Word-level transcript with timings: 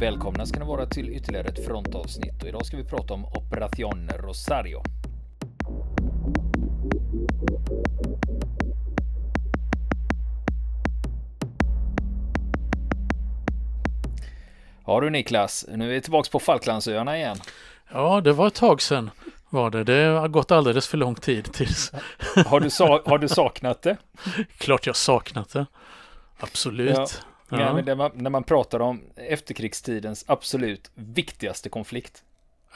Välkomna 0.00 0.46
ska 0.46 0.58
ni 0.58 0.66
vara 0.66 0.86
till 0.86 1.08
ytterligare 1.08 1.48
ett 1.48 1.66
frontavsnitt 1.66 2.42
och 2.42 2.48
idag 2.48 2.66
ska 2.66 2.76
vi 2.76 2.84
prata 2.84 3.14
om 3.14 3.24
Operation 3.24 4.10
Rosario. 4.18 4.82
Ja 14.86 15.00
du 15.00 15.10
Niklas, 15.10 15.66
nu 15.68 15.88
är 15.88 15.94
vi 15.94 16.00
tillbaka 16.00 16.28
på 16.32 16.38
Falklandsöarna 16.38 17.16
igen. 17.16 17.36
Ja, 17.92 18.20
det 18.20 18.32
var 18.32 18.46
ett 18.46 18.54
tag 18.54 18.82
sedan 18.82 19.10
var 19.50 19.70
det. 19.70 19.84
Det 19.84 20.04
har 20.04 20.28
gått 20.28 20.50
alldeles 20.50 20.88
för 20.88 20.98
lång 20.98 21.14
tid 21.14 21.52
tills... 21.52 21.92
Har 22.46 22.60
du, 22.60 22.70
har 23.10 23.18
du 23.18 23.28
saknat 23.28 23.82
det? 23.82 23.96
Klart 24.58 24.86
jag 24.86 24.96
saknat 24.96 25.50
det. 25.50 25.66
Absolut. 26.40 26.96
Ja. 26.96 27.06
Ja. 27.48 27.60
ja 27.60 27.82
men 27.82 27.98
man, 27.98 28.10
när 28.14 28.30
man 28.30 28.44
pratar 28.44 28.80
om 28.80 29.02
efterkrigstidens 29.16 30.24
absolut 30.28 30.90
viktigaste 30.94 31.68
konflikt. 31.68 32.22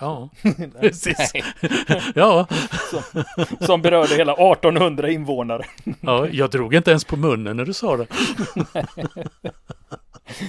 Ja, 0.00 0.28
precis. 0.80 1.32
ja. 2.14 2.46
Som, 2.90 3.24
som 3.60 3.82
berörde 3.82 4.14
hela 4.14 4.32
1800 4.32 5.10
invånare. 5.10 5.66
ja, 6.00 6.28
jag 6.28 6.50
drog 6.50 6.74
inte 6.74 6.90
ens 6.90 7.04
på 7.04 7.16
munnen 7.16 7.56
när 7.56 7.64
du 7.64 7.72
sa 7.72 7.96
det. 7.96 8.06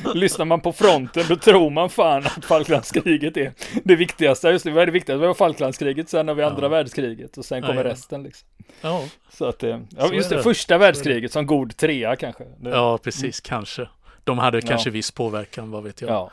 Lyssnar 0.13 0.45
man 0.45 0.61
på 0.61 0.73
fronten 0.73 1.23
då 1.29 1.35
tror 1.35 1.69
man 1.69 1.89
fan 1.89 2.25
att 2.25 2.45
Falklandskriget 2.45 3.37
är 3.37 3.53
det 3.83 3.95
viktigaste. 3.95 4.49
Just 4.49 4.65
det, 4.65 4.71
vad 4.71 4.81
är 4.81 4.85
det 4.85 4.91
viktigaste? 4.91 5.19
Vi 5.19 5.27
har 5.27 5.33
Falklandskriget, 5.33 6.09
sen 6.09 6.27
har 6.27 6.35
vi 6.35 6.43
andra 6.43 6.65
ja. 6.65 6.69
världskriget 6.69 7.37
och 7.37 7.45
sen 7.45 7.61
kommer 7.61 7.85
ja, 7.85 7.91
resten 7.91 8.23
liksom. 8.23 8.47
Ja. 8.81 9.03
Så 9.31 9.45
att, 9.45 9.63
eh, 9.63 9.79
ja, 9.97 10.13
just 10.13 10.29
det, 10.29 10.43
första 10.43 10.77
världskriget 10.77 11.31
som 11.31 11.45
god 11.45 11.77
trea 11.77 12.15
kanske. 12.15 12.43
Ja, 12.63 12.97
precis, 12.97 13.23
mm. 13.23 13.57
kanske. 13.57 13.87
De 14.23 14.37
hade 14.37 14.61
kanske 14.61 14.89
viss 14.89 15.11
påverkan, 15.11 15.71
vad 15.71 15.83
vet 15.83 16.01
jag. 16.01 16.09
Ja. 16.09 16.31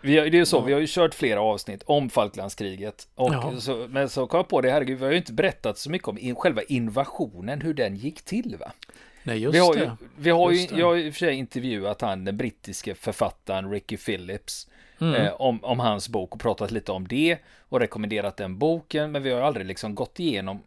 Vi 0.00 0.18
har, 0.18 0.24
det 0.24 0.36
är 0.36 0.38
ju 0.38 0.46
så, 0.46 0.60
vi 0.60 0.72
har 0.72 0.80
ju 0.80 0.86
kört 0.88 1.14
flera 1.14 1.40
avsnitt 1.40 1.82
om 1.86 2.10
Falklandskriget. 2.10 3.08
Och 3.14 3.32
så, 3.58 3.86
men 3.90 4.08
så 4.08 4.26
kom 4.26 4.38
jag 4.38 4.48
på 4.48 4.60
det, 4.60 4.70
herregud, 4.70 4.98
vi 4.98 5.04
har 5.04 5.12
ju 5.12 5.18
inte 5.18 5.32
berättat 5.32 5.78
så 5.78 5.90
mycket 5.90 6.08
om 6.08 6.18
in, 6.18 6.34
själva 6.34 6.62
invasionen, 6.62 7.60
hur 7.60 7.74
den 7.74 7.96
gick 7.96 8.22
till 8.22 8.56
va? 8.60 8.72
Nej, 9.22 9.38
just 9.38 9.54
vi 9.54 9.58
har 9.58 9.74
det. 9.74 9.80
Ju, 9.80 9.90
vi 10.16 10.30
har 10.30 10.50
ju, 10.50 10.66
jag 10.74 10.86
har 10.86 10.96
i 10.96 11.10
och 11.10 11.14
för 11.14 11.18
sig 11.18 11.34
intervjuat 11.34 12.00
han, 12.00 12.24
den 12.24 12.36
brittiske 12.36 12.94
författaren 12.94 13.70
Ricky 13.70 13.96
Phillips. 13.96 14.68
Mm. 14.98 15.14
Eh, 15.14 15.32
om, 15.32 15.64
om 15.64 15.80
hans 15.80 16.08
bok 16.08 16.34
och 16.34 16.40
pratat 16.40 16.70
lite 16.70 16.92
om 16.92 17.08
det 17.08 17.38
och 17.68 17.80
rekommenderat 17.80 18.36
den 18.36 18.58
boken. 18.58 19.12
Men 19.12 19.22
vi 19.22 19.32
har 19.32 19.40
aldrig 19.40 19.66
liksom 19.66 19.94
gått 19.94 20.20
igenom 20.20 20.62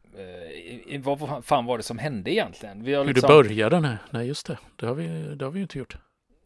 eh, 0.89 1.01
vad 1.01 1.45
fan 1.45 1.66
var 1.66 1.77
det 1.77 1.83
som 1.83 1.97
hände 1.97 2.33
egentligen. 2.33 2.83
Vi 2.83 2.94
har 2.94 3.05
Hur 3.05 3.13
liksom... 3.13 3.29
det 3.29 3.44
började? 3.44 3.79
Nej, 3.79 3.95
nej 4.09 4.27
just 4.27 4.47
det. 4.47 4.57
Det 4.75 4.85
har, 4.85 4.94
vi, 4.94 5.35
det 5.35 5.45
har 5.45 5.51
vi 5.51 5.59
ju 5.59 5.63
inte 5.63 5.77
gjort. 5.77 5.97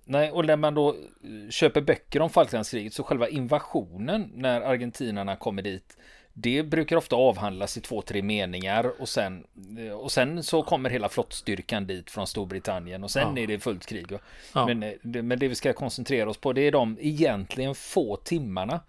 Nej, 0.06 0.32
och 0.32 0.46
när 0.46 0.56
man 0.56 0.74
då 0.74 0.90
eh, 0.90 1.50
köper 1.50 1.82
böcker 1.82 2.22
om 2.22 2.30
Falklandskriget 2.30 2.94
så 2.94 3.04
själva 3.04 3.30
invasionen 3.30 4.32
när 4.36 4.62
argentinarna 4.62 5.36
kommer 5.36 5.62
dit 5.62 5.98
det 6.34 6.64
brukar 6.64 6.96
ofta 6.96 7.16
avhandlas 7.16 7.78
i 7.78 7.82
två, 7.82 8.02
tre 8.02 8.22
meningar 8.22 9.02
och 9.02 9.10
sen, 9.10 9.44
eh, 9.80 9.94
och 9.94 10.12
sen 10.12 10.44
så 10.44 10.64
kommer 10.64 10.90
hela 10.90 11.10
flottstyrkan 11.10 11.88
dit 11.88 12.12
från 12.12 12.28
Storbritannien 12.28 13.04
och 13.04 13.12
sen 13.12 13.36
ja. 13.36 13.44
är 13.44 13.48
det 13.48 13.60
fullt 13.60 13.86
krig. 13.86 14.08
Ja. 14.54 14.66
Men, 14.66 14.84
eh, 14.84 14.94
men 15.04 15.40
det 15.40 15.48
vi 15.48 15.56
ska 15.56 15.74
koncentrera 15.74 16.30
oss 16.30 16.38
på 16.38 16.54
det 16.54 16.62
är 16.62 16.72
de 16.72 16.98
egentligen 17.02 17.76
få 17.76 18.16
timmarna 18.16 18.80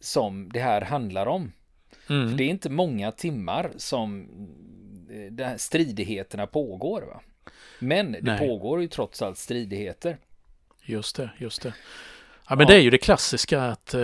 som 0.00 0.48
det 0.52 0.60
här 0.60 0.80
handlar 0.80 1.26
om. 1.26 1.52
Mm. 2.10 2.30
För 2.30 2.38
det 2.38 2.44
är 2.44 2.48
inte 2.48 2.70
många 2.70 3.12
timmar 3.12 3.70
som 3.76 4.28
stridigheterna 5.56 6.46
pågår. 6.46 7.02
Va? 7.02 7.20
Men 7.78 8.12
det 8.12 8.20
Nej. 8.22 8.38
pågår 8.38 8.82
ju 8.82 8.88
trots 8.88 9.22
allt 9.22 9.38
stridigheter. 9.38 10.18
Just 10.84 11.16
det, 11.16 11.30
just 11.38 11.62
det. 11.62 11.74
Ja, 12.48 12.56
men 12.56 12.60
ja. 12.60 12.66
det 12.66 12.74
är 12.74 12.80
ju 12.80 12.90
det 12.90 12.98
klassiska 12.98 13.62
att, 13.62 13.94
eh, 13.94 14.00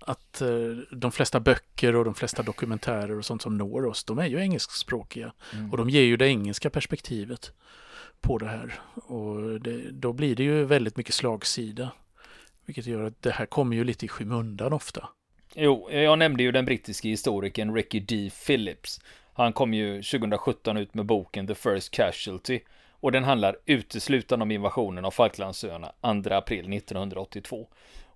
att 0.00 0.40
eh, 0.40 0.48
de 0.90 1.12
flesta 1.12 1.40
böcker 1.40 1.96
och 1.96 2.04
de 2.04 2.14
flesta 2.14 2.42
dokumentärer 2.42 3.18
och 3.18 3.24
sånt 3.24 3.42
som 3.42 3.58
når 3.58 3.86
oss, 3.86 4.04
de 4.04 4.18
är 4.18 4.26
ju 4.26 4.40
engelskspråkiga. 4.40 5.32
Mm. 5.52 5.70
Och 5.70 5.76
de 5.76 5.90
ger 5.90 6.02
ju 6.02 6.16
det 6.16 6.26
engelska 6.26 6.70
perspektivet 6.70 7.52
på 8.20 8.38
det 8.38 8.48
här. 8.48 8.80
Och 8.94 9.60
det, 9.60 9.90
då 9.90 10.12
blir 10.12 10.36
det 10.36 10.42
ju 10.42 10.64
väldigt 10.64 10.96
mycket 10.96 11.14
slagsida. 11.14 11.90
Vilket 12.66 12.86
gör 12.86 13.02
att 13.02 13.22
det 13.22 13.30
här 13.30 13.46
kommer 13.46 13.76
ju 13.76 13.84
lite 13.84 14.04
i 14.04 14.08
skymundan 14.08 14.72
ofta. 14.72 15.08
Jo, 15.54 15.90
jag 15.90 16.18
nämnde 16.18 16.42
ju 16.42 16.52
den 16.52 16.64
brittiske 16.64 17.08
historikern 17.08 17.74
Ricky 17.74 18.00
D. 18.00 18.30
Phillips. 18.46 19.00
Han 19.34 19.52
kom 19.52 19.74
ju 19.74 20.02
2017 20.02 20.76
ut 20.76 20.94
med 20.94 21.06
boken 21.06 21.46
The 21.46 21.54
First 21.54 21.90
Casualty 21.90 22.60
och 23.00 23.12
den 23.12 23.24
handlar 23.24 23.56
uteslutande 23.66 24.42
om 24.42 24.50
invasionen 24.50 25.04
av 25.04 25.10
Falklandsöarna 25.10 25.92
2 26.02 26.34
april 26.34 26.72
1982. 26.72 27.68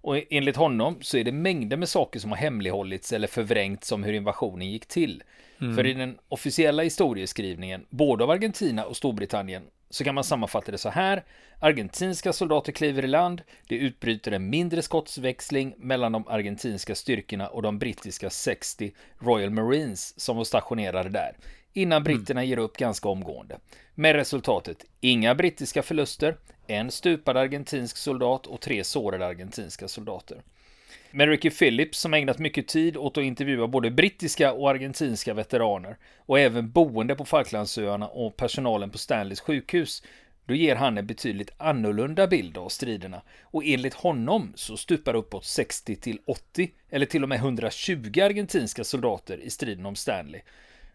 Och 0.04 0.16
enligt 0.30 0.56
honom 0.56 0.98
så 1.00 1.16
är 1.16 1.24
det 1.24 1.32
mängder 1.32 1.76
med 1.76 1.88
saker 1.88 2.20
som 2.20 2.30
har 2.30 2.38
hemlighållits 2.38 3.12
eller 3.12 3.28
förvrängts 3.28 3.92
om 3.92 4.04
hur 4.04 4.12
invasionen 4.12 4.70
gick 4.70 4.86
till. 4.86 5.22
Mm. 5.60 5.76
För 5.76 5.86
i 5.86 5.92
den 5.92 6.18
officiella 6.28 6.82
historieskrivningen, 6.82 7.86
både 7.90 8.24
av 8.24 8.30
Argentina 8.30 8.84
och 8.84 8.96
Storbritannien, 8.96 9.62
så 9.90 10.04
kan 10.04 10.14
man 10.14 10.24
sammanfatta 10.24 10.72
det 10.72 10.78
så 10.78 10.88
här. 10.88 11.24
Argentinska 11.60 12.32
soldater 12.32 12.72
kliver 12.72 13.04
i 13.04 13.08
land. 13.08 13.42
Det 13.68 13.74
utbryter 13.74 14.32
en 14.32 14.50
mindre 14.50 14.82
skottsväxling 14.82 15.74
mellan 15.78 16.12
de 16.12 16.28
argentinska 16.28 16.94
styrkorna 16.94 17.48
och 17.48 17.62
de 17.62 17.78
brittiska 17.78 18.30
60 18.30 18.94
Royal 19.18 19.50
Marines 19.50 20.20
som 20.20 20.36
var 20.36 20.44
stationerade 20.44 21.08
där 21.08 21.36
innan 21.74 21.96
mm. 21.96 22.04
britterna 22.04 22.40
mm. 22.40 22.50
ger 22.50 22.58
upp 22.58 22.76
ganska 22.76 23.08
omgående. 23.08 23.58
Med 23.94 24.16
resultatet 24.16 24.84
inga 25.00 25.34
brittiska 25.34 25.82
förluster, 25.82 26.36
en 26.66 26.90
stupad 26.90 27.36
argentinsk 27.36 27.96
soldat 27.96 28.46
och 28.46 28.60
tre 28.60 28.84
sårade 28.84 29.26
argentinska 29.26 29.88
soldater. 29.88 30.42
Men 31.10 31.28
Ricky 31.28 31.50
Phillips, 31.50 31.98
som 31.98 32.14
ägnat 32.14 32.38
mycket 32.38 32.68
tid 32.68 32.96
åt 32.96 33.18
att 33.18 33.24
intervjua 33.24 33.66
både 33.66 33.90
brittiska 33.90 34.52
och 34.52 34.70
argentinska 34.70 35.34
veteraner 35.34 35.96
och 36.16 36.38
även 36.38 36.70
boende 36.70 37.14
på 37.14 37.24
Falklandsöarna 37.24 38.08
och 38.08 38.36
personalen 38.36 38.90
på 38.90 38.98
Stanleys 38.98 39.40
sjukhus, 39.40 40.02
då 40.46 40.54
ger 40.54 40.76
han 40.76 40.98
en 40.98 41.06
betydligt 41.06 41.50
annorlunda 41.56 42.26
bild 42.26 42.58
av 42.58 42.68
striderna 42.68 43.22
och 43.42 43.64
enligt 43.64 43.94
honom 43.94 44.52
så 44.54 44.76
stupar 44.76 45.14
uppåt 45.14 45.44
60 45.44 45.96
till 45.96 46.18
80 46.26 46.70
eller 46.90 47.06
till 47.06 47.22
och 47.22 47.28
med 47.28 47.38
120 47.38 48.20
argentinska 48.22 48.84
soldater 48.84 49.38
i 49.38 49.50
striden 49.50 49.86
om 49.86 49.96
Stanley 49.96 50.40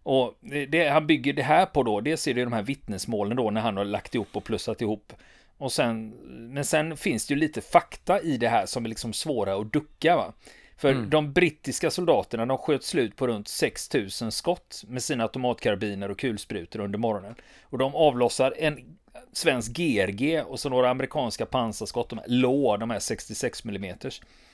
och 0.04 0.40
det 0.68 0.90
han 0.90 1.08
bygger 1.08 1.34
det 1.34 1.44
här 1.44 1.66
på 1.66 1.84
då, 1.84 2.02
dels 2.02 2.28
är 2.28 2.34
det 2.34 2.44
de 2.44 2.54
här 2.54 2.64
vittnesmålen 2.64 3.38
då 3.38 3.50
när 3.52 3.62
han 3.62 3.78
har 3.78 3.86
lagt 3.86 4.16
ihop 4.16 4.28
och 4.32 4.44
plussat 4.44 4.82
ihop. 4.82 5.14
Och 5.58 5.72
sen, 5.72 6.10
men 6.54 6.66
sen 6.66 6.98
finns 6.98 7.28
det 7.28 7.34
ju 7.34 7.40
lite 7.40 7.62
fakta 7.62 8.22
i 8.22 8.38
det 8.38 8.50
här 8.50 8.66
som 8.66 8.86
är 8.86 8.90
liksom 8.90 9.14
svåra 9.14 9.56
att 9.56 9.74
ducka 9.74 10.16
va. 10.16 10.34
För 10.78 10.92
mm. 10.92 11.10
de 11.10 11.34
brittiska 11.34 11.92
soldaterna, 11.92 12.46
de 12.46 12.58
sköt 12.58 12.84
slut 12.84 13.16
på 13.16 13.28
runt 13.28 13.48
6000 13.48 14.32
skott 14.32 14.84
med 14.88 15.04
sina 15.04 15.24
automatkarbiner 15.24 16.12
och 16.12 16.20
kulsprutor 16.20 16.80
under 16.80 17.00
morgonen. 17.00 17.36
Och 17.62 17.78
de 17.78 17.96
avlossar 17.96 18.54
en 18.58 18.99
svensk 19.34 19.72
GRG 19.72 20.44
och 20.48 20.60
så 20.60 20.70
några 20.70 20.90
amerikanska 20.90 21.46
pansarskott, 21.46 22.10
de 22.10 22.20
här 22.20 22.28
LÅ, 22.28 22.78
de 22.78 22.90
här 22.90 23.00
66 23.00 23.66
mm. 23.66 23.96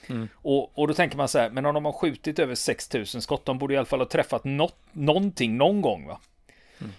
Mm. 0.08 0.28
Och, 0.36 0.80
och 0.80 0.88
då 0.88 0.94
tänker 0.94 1.18
man 1.18 1.28
så 1.28 1.40
här, 1.40 1.50
men 1.50 1.66
om 1.66 1.74
de 1.74 1.86
har 1.86 1.92
skjutit 1.92 2.40
över 2.40 2.56
6000 2.56 3.22
skott, 3.22 3.46
de 3.46 3.58
borde 3.58 3.74
i 3.74 3.78
alla 3.78 3.86
fall 3.86 4.00
ha 4.00 4.06
träffat 4.06 4.44
något, 4.44 4.78
någonting 4.92 5.58
någon 5.58 5.82
gång 5.82 6.08
va? 6.08 6.20
Mm. 6.80 6.94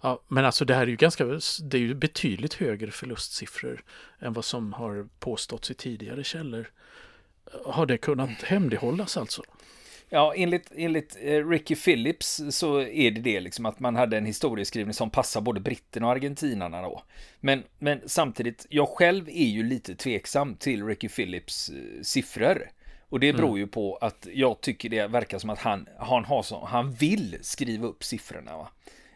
Ja, 0.00 0.20
men 0.28 0.44
alltså 0.44 0.64
det 0.64 0.74
här 0.74 0.82
är 0.82 0.86
ju 0.86 0.96
ganska, 0.96 1.24
det 1.62 1.76
är 1.76 1.80
ju 1.80 1.94
betydligt 1.94 2.54
högre 2.54 2.90
förlustsiffror 2.90 3.84
än 4.20 4.32
vad 4.32 4.44
som 4.44 4.72
har 4.72 5.08
påståtts 5.18 5.70
i 5.70 5.74
tidigare 5.74 6.24
källor. 6.24 6.70
Har 7.64 7.86
det 7.86 7.98
kunnat 7.98 8.42
hemlighållas 8.42 9.16
alltså? 9.16 9.42
Ja, 10.14 10.34
enligt, 10.36 10.72
enligt 10.76 11.16
eh, 11.20 11.48
Ricky 11.48 11.76
Phillips 11.76 12.40
så 12.50 12.80
är 12.80 13.10
det 13.10 13.20
det 13.20 13.40
liksom 13.40 13.66
att 13.66 13.80
man 13.80 13.96
hade 13.96 14.16
en 14.16 14.26
historieskrivning 14.26 14.94
som 14.94 15.10
passar 15.10 15.40
både 15.40 15.60
britterna 15.60 16.06
och 16.06 16.12
argentinarna 16.12 16.82
då. 16.82 17.02
Men, 17.40 17.62
men 17.78 18.00
samtidigt, 18.06 18.66
jag 18.68 18.88
själv 18.88 19.28
är 19.28 19.46
ju 19.46 19.62
lite 19.62 19.94
tveksam 19.94 20.54
till 20.56 20.86
Ricky 20.86 21.08
Phillips 21.08 21.68
eh, 21.68 22.02
siffror. 22.02 22.70
Och 23.08 23.20
det 23.20 23.32
beror 23.32 23.48
mm. 23.48 23.60
ju 23.60 23.66
på 23.66 23.96
att 23.96 24.26
jag 24.32 24.60
tycker 24.60 24.88
det 24.88 25.06
verkar 25.06 25.38
som 25.38 25.50
att 25.50 25.58
han, 25.58 25.88
han, 25.98 26.24
har 26.24 26.42
så, 26.42 26.64
han 26.64 26.92
vill 26.92 27.38
skriva 27.40 27.86
upp 27.86 28.04
siffrorna. 28.04 28.56
Va? 28.56 28.68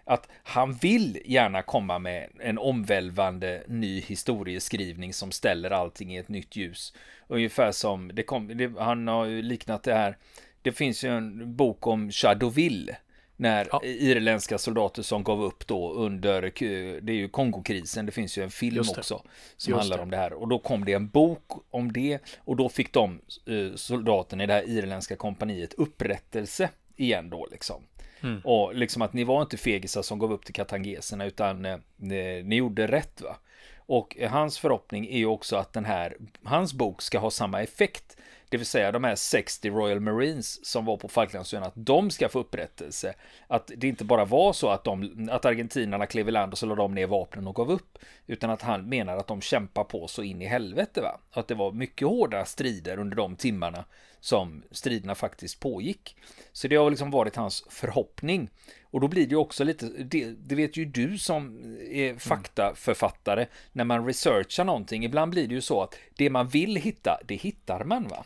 Att 0.04 0.28
han 0.42 0.74
vill 0.74 1.18
gärna 1.24 1.62
komma 1.62 1.98
med 1.98 2.28
en 2.40 2.58
omvälvande 2.58 3.62
ny 3.68 4.00
historieskrivning 4.00 5.12
som 5.12 5.32
ställer 5.32 5.70
allting 5.70 6.14
i 6.14 6.18
ett 6.18 6.28
nytt 6.28 6.56
ljus. 6.56 6.94
Ungefär 7.26 7.72
som, 7.72 8.10
det 8.14 8.22
kom, 8.22 8.48
det, 8.48 8.72
han 8.78 9.08
har 9.08 9.24
ju 9.24 9.42
liknat 9.42 9.82
det 9.82 9.94
här 9.94 10.16
det 10.66 10.72
finns 10.72 11.04
ju 11.04 11.16
en 11.16 11.56
bok 11.56 11.86
om 11.86 12.10
Shadowville. 12.10 12.96
När 13.36 13.68
ja. 13.72 13.80
irländska 13.84 14.58
soldater 14.58 15.02
som 15.02 15.24
gav 15.24 15.42
upp 15.42 15.66
då 15.66 15.92
under, 15.92 16.42
det 17.00 17.12
är 17.12 17.16
ju 17.16 17.28
Kongokrisen, 17.28 18.06
det 18.06 18.12
finns 18.12 18.38
ju 18.38 18.42
en 18.42 18.50
film 18.50 18.80
också 18.80 19.22
som 19.56 19.70
Just 19.70 19.80
handlar 19.80 19.96
det. 19.96 20.02
om 20.02 20.10
det 20.10 20.16
här. 20.16 20.32
Och 20.32 20.48
då 20.48 20.58
kom 20.58 20.84
det 20.84 20.92
en 20.92 21.08
bok 21.08 21.52
om 21.70 21.92
det 21.92 22.18
och 22.38 22.56
då 22.56 22.68
fick 22.68 22.92
de 22.92 23.20
eh, 23.46 23.74
soldaterna 23.74 24.44
i 24.44 24.46
det 24.46 24.52
här 24.52 24.68
irländska 24.68 25.16
kompaniet 25.16 25.74
upprättelse 25.74 26.70
igen 26.96 27.30
då 27.30 27.48
liksom. 27.50 27.82
Mm. 28.22 28.40
Och 28.44 28.74
liksom 28.74 29.02
att 29.02 29.12
ni 29.12 29.24
var 29.24 29.42
inte 29.42 29.56
fegisar 29.56 30.02
som 30.02 30.18
gav 30.18 30.32
upp 30.32 30.44
till 30.44 30.54
katangeserna 30.54 31.24
utan 31.24 31.64
eh, 31.64 31.78
ni, 31.96 32.42
ni 32.42 32.56
gjorde 32.56 32.86
rätt 32.86 33.20
va. 33.20 33.36
Och 33.78 34.16
hans 34.30 34.58
förhoppning 34.58 35.06
är 35.06 35.18
ju 35.18 35.26
också 35.26 35.56
att 35.56 35.72
den 35.72 35.84
här, 35.84 36.16
hans 36.44 36.74
bok 36.74 37.02
ska 37.02 37.18
ha 37.18 37.30
samma 37.30 37.62
effekt 37.62 38.16
det 38.48 38.56
vill 38.56 38.66
säga 38.66 38.92
de 38.92 39.04
här 39.04 39.14
60 39.14 39.70
Royal 39.70 40.00
Marines 40.00 40.66
som 40.66 40.84
var 40.84 40.96
på 40.96 41.08
Falklandsöarna, 41.08 41.66
att 41.66 41.72
de 41.76 42.10
ska 42.10 42.28
få 42.28 42.38
upprättelse. 42.38 43.14
Att 43.46 43.70
det 43.76 43.88
inte 43.88 44.04
bara 44.04 44.24
var 44.24 44.52
så 44.52 44.68
att, 44.68 44.84
de, 44.84 45.28
att 45.32 45.44
argentinarna 45.44 46.06
klev 46.06 46.28
i 46.28 46.30
land 46.30 46.52
och 46.52 46.58
så 46.58 46.66
lade 46.66 46.82
de 46.82 46.94
ner 46.94 47.06
vapnen 47.06 47.46
och 47.46 47.54
gav 47.54 47.70
upp, 47.70 47.98
utan 48.26 48.50
att 48.50 48.62
han 48.62 48.88
menar 48.88 49.16
att 49.16 49.26
de 49.26 49.40
kämpar 49.40 49.84
på 49.84 50.08
så 50.08 50.22
in 50.22 50.42
i 50.42 50.46
helvete. 50.46 51.00
Va? 51.00 51.20
Att 51.30 51.48
det 51.48 51.54
var 51.54 51.72
mycket 51.72 52.08
hårda 52.08 52.44
strider 52.44 52.98
under 52.98 53.16
de 53.16 53.36
timmarna 53.36 53.84
som 54.20 54.62
striderna 54.70 55.14
faktiskt 55.14 55.60
pågick. 55.60 56.16
Så 56.52 56.68
det 56.68 56.76
har 56.76 56.90
liksom 56.90 57.10
varit 57.10 57.36
hans 57.36 57.64
förhoppning. 57.70 58.50
Och 58.90 59.00
då 59.00 59.08
blir 59.08 59.24
det 59.24 59.30
ju 59.30 59.36
också 59.36 59.64
lite, 59.64 59.86
det, 59.86 60.30
det, 60.30 60.54
vet 60.54 60.76
ju 60.76 60.84
du 60.84 61.18
som 61.18 61.58
är 61.90 62.18
faktaförfattare, 62.18 63.46
när 63.72 63.84
man 63.84 64.06
researchar 64.06 64.64
någonting, 64.64 65.04
ibland 65.04 65.30
blir 65.30 65.48
det 65.48 65.54
ju 65.54 65.60
så 65.60 65.82
att 65.82 65.94
det 66.16 66.30
man 66.30 66.48
vill 66.48 66.76
hitta, 66.76 67.20
det 67.24 67.34
hittar 67.34 67.84
man 67.84 68.08
va? 68.08 68.24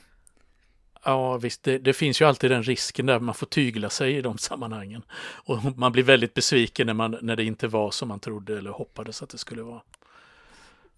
Ja 1.04 1.36
visst, 1.36 1.62
det, 1.62 1.78
det, 1.78 1.92
finns 1.92 2.20
ju 2.20 2.24
alltid 2.24 2.50
den 2.50 2.62
risken 2.62 3.06
där 3.06 3.20
man 3.20 3.34
får 3.34 3.46
tygla 3.46 3.90
sig 3.90 4.16
i 4.16 4.22
de 4.22 4.38
sammanhangen. 4.38 5.02
Och 5.44 5.78
man 5.78 5.92
blir 5.92 6.02
väldigt 6.02 6.34
besviken 6.34 6.86
när, 6.86 6.94
man, 6.94 7.18
när 7.22 7.36
det 7.36 7.44
inte 7.44 7.68
var 7.68 7.90
som 7.90 8.08
man 8.08 8.20
trodde 8.20 8.58
eller 8.58 8.70
hoppades 8.70 9.22
att 9.22 9.30
det 9.30 9.38
skulle 9.38 9.62
vara. 9.62 9.82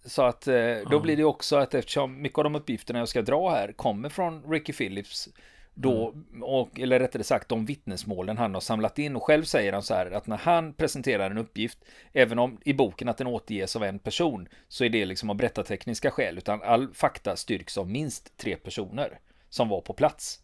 Så 0.05 0.21
att 0.21 0.47
eh, 0.47 0.53
då 0.53 0.95
ja. 0.95 0.99
blir 0.99 1.17
det 1.17 1.23
också 1.23 1.55
att 1.55 1.73
eftersom 1.73 2.21
mycket 2.21 2.37
av 2.37 2.43
de 2.43 2.55
uppgifterna 2.55 2.99
jag 2.99 3.09
ska 3.09 3.21
dra 3.21 3.49
här 3.49 3.71
kommer 3.71 4.09
från 4.09 4.51
Ricky 4.51 4.73
Phillips 4.73 5.29
då, 5.73 6.09
mm. 6.09 6.43
och, 6.43 6.79
eller 6.79 6.99
rättare 6.99 7.23
sagt 7.23 7.49
de 7.49 7.65
vittnesmålen 7.65 8.37
han 8.37 8.53
har 8.53 8.61
samlat 8.61 8.99
in 8.99 9.15
och 9.15 9.23
själv 9.23 9.43
säger 9.43 9.73
han 9.73 9.83
så 9.83 9.93
här 9.93 10.11
att 10.11 10.27
när 10.27 10.37
han 10.37 10.73
presenterar 10.73 11.31
en 11.31 11.37
uppgift, 11.37 11.79
även 12.13 12.39
om 12.39 12.57
i 12.65 12.73
boken 12.73 13.09
att 13.09 13.17
den 13.17 13.27
återges 13.27 13.75
av 13.75 13.83
en 13.83 13.99
person, 13.99 14.47
så 14.67 14.85
är 14.85 14.89
det 14.89 15.05
liksom 15.05 15.29
av 15.29 15.35
berättartekniska 15.35 16.11
skäl, 16.11 16.37
utan 16.37 16.61
all 16.63 16.93
fakta 16.93 17.35
styrks 17.35 17.77
av 17.77 17.89
minst 17.89 18.37
tre 18.37 18.55
personer 18.55 19.19
som 19.53 19.69
var 19.69 19.81
på 19.81 19.93
plats. 19.93 20.39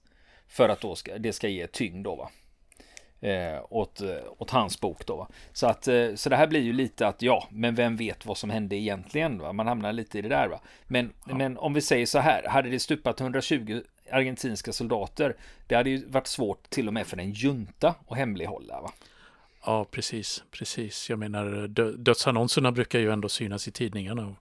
För 0.47 0.69
att 0.69 0.81
då 0.81 0.95
ska, 0.95 1.17
det 1.17 1.33
ska 1.33 1.47
ge 1.47 1.67
tyngd 1.67 2.03
då 2.03 2.15
va. 2.15 2.29
Eh, 3.21 3.65
åt, 3.69 4.01
eh, 4.01 4.17
åt 4.37 4.49
hans 4.49 4.79
bok 4.79 5.05
då. 5.05 5.15
Va? 5.15 5.27
Så 5.53 5.67
att 5.67 5.87
eh, 5.87 6.15
så 6.15 6.29
det 6.29 6.35
här 6.35 6.47
blir 6.47 6.59
ju 6.59 6.73
lite 6.73 7.07
att 7.07 7.21
ja, 7.21 7.47
men 7.51 7.75
vem 7.75 7.95
vet 7.95 8.25
vad 8.25 8.37
som 8.37 8.49
hände 8.49 8.75
egentligen? 8.75 9.39
Va? 9.39 9.53
Man 9.53 9.67
hamnar 9.67 9.93
lite 9.93 10.19
i 10.19 10.21
det 10.21 10.29
där 10.29 10.47
va. 10.47 10.61
Men, 10.87 11.13
ja. 11.27 11.35
men 11.35 11.57
om 11.57 11.73
vi 11.73 11.81
säger 11.81 12.05
så 12.05 12.19
här, 12.19 12.47
hade 12.47 12.69
det 12.69 12.79
stupat 12.79 13.21
120 13.21 13.81
argentinska 14.11 14.73
soldater, 14.73 15.35
det 15.67 15.75
hade 15.75 15.89
ju 15.89 16.05
varit 16.05 16.27
svårt 16.27 16.69
till 16.69 16.87
och 16.87 16.93
med 16.93 17.07
för 17.07 17.17
en 17.17 17.31
junta 17.31 17.95
att 18.07 18.17
hemlighålla 18.17 18.81
va. 18.81 18.91
Ja, 19.65 19.85
precis, 19.91 20.43
precis. 20.51 21.09
Jag 21.09 21.19
menar, 21.19 21.67
dödsannonserna 21.97 22.71
brukar 22.71 22.99
ju 22.99 23.11
ändå 23.11 23.29
synas 23.29 23.67
i 23.67 23.71
tidningarna. 23.71 24.35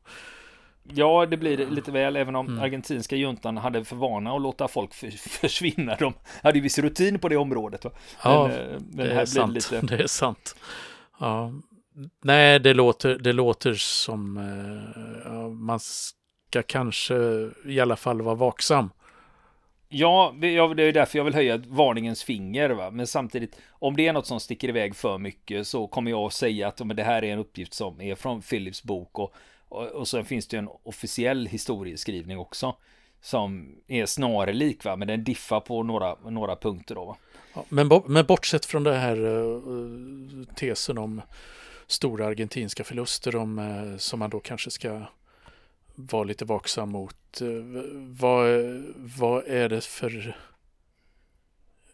Ja, 0.95 1.27
det 1.27 1.37
blir 1.37 1.67
lite 1.67 1.91
väl, 1.91 2.17
även 2.17 2.37
om 2.37 2.47
mm. 2.47 2.61
argentinska 2.61 3.17
juntan 3.17 3.57
hade 3.57 3.85
för 3.85 3.97
vana 3.97 4.33
att 4.33 4.43
låta 4.43 4.69
folk 4.69 4.95
försvinna. 5.19 5.97
De 5.97 6.15
hade 6.43 6.59
ju 6.59 6.63
viss 6.63 6.79
rutin 6.79 7.19
på 7.19 7.29
det 7.29 7.37
området. 7.37 7.85
Va? 7.85 7.91
Ja, 8.25 8.49
men, 8.49 8.61
eh, 8.61 8.81
men 8.81 9.07
det, 9.07 9.15
här 9.15 9.23
är 9.23 9.27
sant. 9.27 9.55
Lite... 9.55 9.81
det 9.83 10.03
är 10.03 10.07
sant. 10.07 10.57
Ja. 11.21 11.53
Nej, 12.25 12.61
det 12.61 12.75
låter, 12.75 13.19
det 13.19 13.33
låter 13.33 13.75
som 13.75 14.37
eh, 14.37 15.33
ja, 15.33 15.49
man 15.49 15.81
ska 15.81 16.63
kanske 16.63 17.15
i 17.65 17.81
alla 17.81 17.97
fall 17.97 18.23
vara 18.23 18.35
vaksam. 18.35 18.91
Ja, 19.89 20.35
det 20.41 20.47
är 20.47 20.93
därför 20.93 21.19
jag 21.19 21.25
vill 21.25 21.35
höja 21.35 21.63
varningens 21.67 22.25
finger. 22.25 22.71
Va? 22.71 22.91
Men 22.91 23.07
samtidigt, 23.07 23.61
om 23.71 23.97
det 23.97 24.07
är 24.07 24.13
något 24.13 24.27
som 24.27 24.41
sticker 24.41 24.69
iväg 24.69 24.97
för 24.97 25.19
mycket 25.19 25.67
så 25.67 25.87
kommer 25.87 26.11
jag 26.11 26.21
att 26.21 26.33
säga 26.33 26.69
att 26.69 26.87
men 26.87 26.97
det 26.97 27.03
här 27.03 27.25
är 27.25 27.33
en 27.33 27.39
uppgift 27.39 27.75
som 27.75 28.01
är 28.01 28.15
från 28.15 28.43
Philips 28.43 28.83
bok 28.83 29.19
och 29.19 29.35
och, 29.69 29.87
och 29.87 30.09
sen 30.09 30.25
finns 30.25 30.47
det 30.47 30.57
ju 30.57 30.59
en 30.59 30.69
officiell 30.83 31.47
historieskrivning 31.47 32.39
också. 32.39 32.77
Som 33.21 33.77
är 33.87 34.07
snarlik 34.07 34.85
va, 34.85 34.97
men 34.97 35.09
den 35.09 35.25
diffar 35.25 35.61
på 35.61 35.83
några, 35.83 36.15
några 36.15 36.57
punkter 36.57 36.95
då 36.95 37.05
va. 37.05 37.17
Ja, 37.55 37.65
men, 37.69 38.03
men 38.07 38.27
bortsett 38.27 38.65
från 38.65 38.85
det 38.85 38.95
här 38.95 39.27
uh, 39.27 40.45
tesen 40.55 40.99
om 40.99 41.23
stora 41.87 42.27
argentinska 42.27 42.85
förluster 42.85 43.37
om, 43.37 43.59
uh, 43.59 43.97
som 43.97 44.19
man 44.19 44.31
då 44.31 44.41
kanske 44.41 44.71
ska 44.71 45.03
vara 45.95 46.25
lite 46.25 46.45
vaksam 46.45 46.91
mot. 46.91 47.41
Uh, 47.43 47.83
vad, 47.95 48.49
vad 48.97 49.47
är 49.47 49.69
det 49.69 49.85
för... 49.85 50.37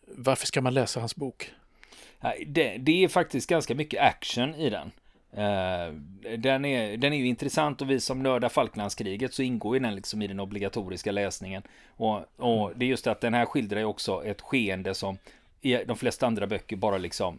Varför 0.06 0.46
ska 0.46 0.60
man 0.62 0.74
läsa 0.74 1.00
hans 1.00 1.16
bok? 1.16 1.50
Det, 2.46 2.76
det 2.78 3.04
är 3.04 3.08
faktiskt 3.08 3.48
ganska 3.48 3.74
mycket 3.74 4.00
action 4.00 4.54
i 4.54 4.70
den. 4.70 4.90
Uh, 5.38 5.94
den, 6.38 6.64
är, 6.64 6.96
den 6.96 7.12
är 7.12 7.16
ju 7.16 7.26
intressant 7.26 7.82
och 7.82 7.90
vi 7.90 8.00
som 8.00 8.22
nördar 8.22 8.48
Falklandskriget 8.48 9.34
så 9.34 9.42
ingår 9.42 9.76
ju 9.76 9.82
den 9.82 9.94
liksom 9.94 10.22
i 10.22 10.26
den 10.26 10.40
obligatoriska 10.40 11.12
läsningen. 11.12 11.62
Och, 11.88 12.16
och 12.36 12.72
det 12.76 12.84
är 12.84 12.88
just 12.88 13.06
att 13.06 13.20
den 13.20 13.34
här 13.34 13.46
skildrar 13.46 13.78
ju 13.78 13.84
också 13.84 14.24
ett 14.24 14.40
skeende 14.40 14.94
som 14.94 15.18
i 15.60 15.84
de 15.86 15.96
flesta 15.96 16.26
andra 16.26 16.46
böcker 16.46 16.76
bara 16.76 16.98
liksom 16.98 17.38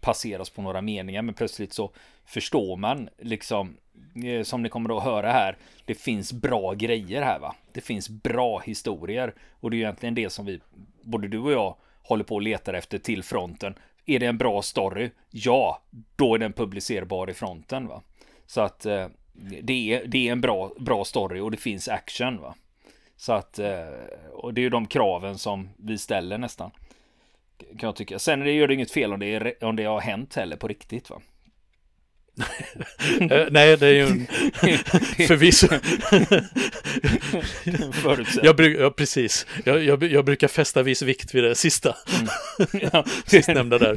passeras 0.00 0.50
på 0.50 0.62
några 0.62 0.80
meningar 0.80 1.22
men 1.22 1.34
plötsligt 1.34 1.72
så 1.72 1.90
förstår 2.24 2.76
man 2.76 3.08
liksom 3.18 3.76
eh, 4.24 4.42
som 4.42 4.62
ni 4.62 4.68
kommer 4.68 4.96
att 4.96 5.04
höra 5.04 5.32
här 5.32 5.56
det 5.90 5.94
finns 5.94 6.32
bra 6.32 6.74
grejer 6.74 7.22
här 7.22 7.38
va? 7.38 7.54
Det 7.72 7.80
finns 7.80 8.08
bra 8.08 8.58
historier. 8.58 9.34
Och 9.60 9.70
det 9.70 9.76
är 9.76 9.78
egentligen 9.78 10.14
det 10.14 10.30
som 10.30 10.46
vi 10.46 10.60
både 11.02 11.28
du 11.28 11.38
och 11.38 11.52
jag 11.52 11.76
håller 12.02 12.24
på 12.24 12.34
och 12.34 12.42
letar 12.42 12.74
efter 12.74 12.98
till 12.98 13.22
fronten 13.22 13.74
är 14.06 14.18
det 14.18 14.26
en 14.26 14.38
bra 14.38 14.62
story? 14.62 15.10
Ja, 15.30 15.82
då 16.16 16.34
är 16.34 16.38
den 16.38 16.52
publicerbar 16.52 17.30
i 17.30 17.34
fronten. 17.34 17.86
Va? 17.86 18.02
Så 18.46 18.60
att 18.60 18.86
eh, 18.86 19.06
det, 19.62 19.94
är, 19.94 20.06
det 20.06 20.28
är 20.28 20.32
en 20.32 20.40
bra, 20.40 20.72
bra 20.78 21.04
story 21.04 21.40
och 21.40 21.50
det 21.50 21.56
finns 21.56 21.88
action. 21.88 22.40
Va? 22.40 22.54
Så 23.16 23.32
att, 23.32 23.58
eh, 23.58 23.88
och 24.32 24.54
det 24.54 24.60
är 24.60 24.62
ju 24.62 24.70
de 24.70 24.86
kraven 24.86 25.38
som 25.38 25.68
vi 25.76 25.98
ställer 25.98 26.38
nästan. 26.38 26.70
Kan 27.58 27.86
jag 27.86 27.96
tycka. 27.96 28.18
Sen 28.18 28.40
det 28.40 28.52
gör 28.52 28.68
det 28.68 28.74
inget 28.74 28.90
fel 28.90 29.12
om 29.12 29.20
det, 29.20 29.26
är, 29.26 29.64
om 29.64 29.76
det 29.76 29.84
har 29.84 30.00
hänt 30.00 30.34
heller 30.34 30.56
på 30.56 30.68
riktigt. 30.68 31.10
Va? 31.10 31.20
Eh, 33.20 33.46
nej, 33.50 33.76
det 33.76 33.86
är 33.86 33.92
ju 33.92 34.02
en 34.02 34.26
förvisso. 35.28 35.68
jag 38.42 38.56
bruk, 38.56 38.80
ja, 38.80 38.90
precis. 38.90 39.46
Jag, 39.64 39.84
jag, 39.84 40.02
jag, 40.02 40.24
brukar 40.24 40.48
fästa 40.48 40.82
viss 40.82 41.02
vikt 41.02 41.34
vid 41.34 41.44
det 41.44 41.54
sista. 41.54 41.96
Mm. 42.18 42.28
Ja, 42.92 43.04
Sistnämnda 43.26 43.78
där. 43.78 43.96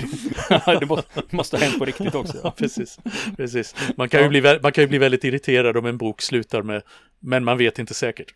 det 0.79 0.85
måste, 0.85 1.21
måste 1.29 1.57
ha 1.57 1.63
hänt 1.63 1.79
på 1.79 1.85
riktigt 1.85 2.15
också. 2.15 2.37
Ja, 2.43 2.51
precis. 2.51 2.99
precis. 3.37 3.75
Man, 3.97 4.09
kan 4.09 4.23
ju 4.23 4.29
bli, 4.29 4.41
man 4.41 4.71
kan 4.71 4.81
ju 4.81 4.87
bli 4.87 4.97
väldigt 4.97 5.23
irriterad 5.23 5.77
om 5.77 5.85
en 5.85 5.97
bok 5.97 6.21
slutar 6.21 6.61
med 6.61 6.81
men 7.25 7.43
man 7.43 7.57
vet 7.57 7.79
inte 7.79 7.93
säkert. 7.93 8.33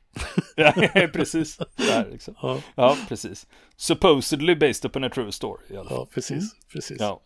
ja, 0.56 0.74
precis. 1.14 1.58
Där, 1.76 2.08
liksom. 2.12 2.36
ja. 2.42 2.62
ja, 2.76 2.98
precis. 3.08 3.48
Supposedly 3.78 4.56
based 4.56 4.86
upon 4.86 5.04
a 5.04 5.10
true 5.10 5.32
story. 5.32 5.64
Ja, 5.70 6.08
precis. 6.14 6.32
Mm. 6.32 6.50
precis. 6.74 6.98
Ja. 7.00 7.22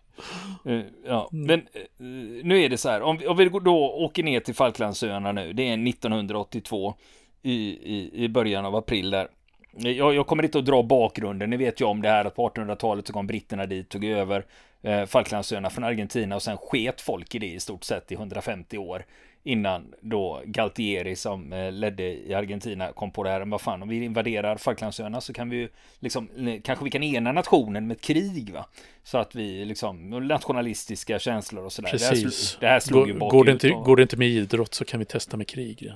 Uh, 0.65 0.81
ja, 1.05 1.29
mm. 1.33 1.45
men 1.47 1.59
uh, 1.59 2.45
nu 2.45 2.63
är 2.63 2.69
det 2.69 2.77
så 2.77 2.89
här, 2.89 3.01
om 3.01 3.17
vi, 3.17 3.27
om 3.27 3.37
vi 3.37 3.49
då 3.49 3.91
åker 3.91 4.23
ner 4.23 4.39
till 4.39 4.55
Falklandsöarna 4.55 5.31
nu, 5.31 5.53
det 5.53 5.63
är 5.67 5.87
1982 5.87 6.93
i, 7.41 7.53
i, 7.97 8.23
i 8.23 8.29
början 8.29 8.65
av 8.65 8.75
april 8.75 9.09
där. 9.09 9.27
Jag, 9.73 10.15
jag, 10.15 10.27
kommer 10.27 10.43
inte 10.43 10.59
att 10.59 10.65
dra 10.65 10.83
bakgrunden, 10.83 11.49
ni 11.49 11.57
vet 11.57 11.81
ju 11.81 11.85
om 11.85 12.01
det 12.01 12.09
här 12.09 12.25
att 12.25 12.35
på 12.35 12.49
1800-talet 12.49 13.07
så 13.07 13.13
kom 13.13 13.27
britterna 13.27 13.65
dit, 13.65 13.89
tog 13.89 14.05
över 14.05 14.45
eh, 14.81 15.05
Falklandsöarna 15.05 15.69
från 15.69 15.83
Argentina 15.83 16.35
och 16.35 16.41
sen 16.41 16.57
sket 16.57 17.01
folk 17.01 17.35
i 17.35 17.39
det 17.39 17.53
i 17.53 17.59
stort 17.59 17.83
sett 17.83 18.11
i 18.11 18.15
150 18.15 18.77
år 18.77 19.05
innan 19.43 19.93
då 20.01 20.41
Galtieri 20.45 21.15
som 21.15 21.53
eh, 21.53 21.71
ledde 21.71 22.03
i 22.03 22.33
Argentina 22.33 22.91
kom 22.91 23.11
på 23.11 23.23
det 23.23 23.29
här. 23.29 23.45
Vad 23.45 23.61
fan, 23.61 23.81
om 23.81 23.89
vi 23.89 24.03
invaderar 24.03 24.57
Falklandsöarna 24.57 25.21
så 25.21 25.33
kan 25.33 25.49
vi 25.49 25.57
ju 25.57 25.69
liksom, 25.99 26.29
kanske 26.63 26.85
vi 26.85 26.91
kan 26.91 27.03
ena 27.03 27.31
nationen 27.31 27.87
med 27.87 27.97
ett 27.97 28.03
krig 28.03 28.53
va? 28.53 28.65
Så 29.03 29.17
att 29.17 29.35
vi 29.35 29.65
liksom, 29.65 30.09
nationalistiska 30.09 31.19
känslor 31.19 31.65
och 31.65 31.71
sådär. 31.71 31.89
Precis. 31.89 32.57
Det 32.59 32.67
här, 32.67 32.79
slog 32.79 32.99
går, 32.99 33.07
ju 33.07 33.19
går 33.19 33.43
det, 33.43 33.51
inte, 33.51 33.71
och... 33.71 33.85
går 33.85 33.95
det 33.95 34.01
inte 34.01 34.17
med 34.17 34.27
idrott 34.27 34.73
så 34.73 34.85
kan 34.85 34.99
vi 34.99 35.05
testa 35.05 35.37
med 35.37 35.47
krig. 35.47 35.77
Ja, 35.81 35.93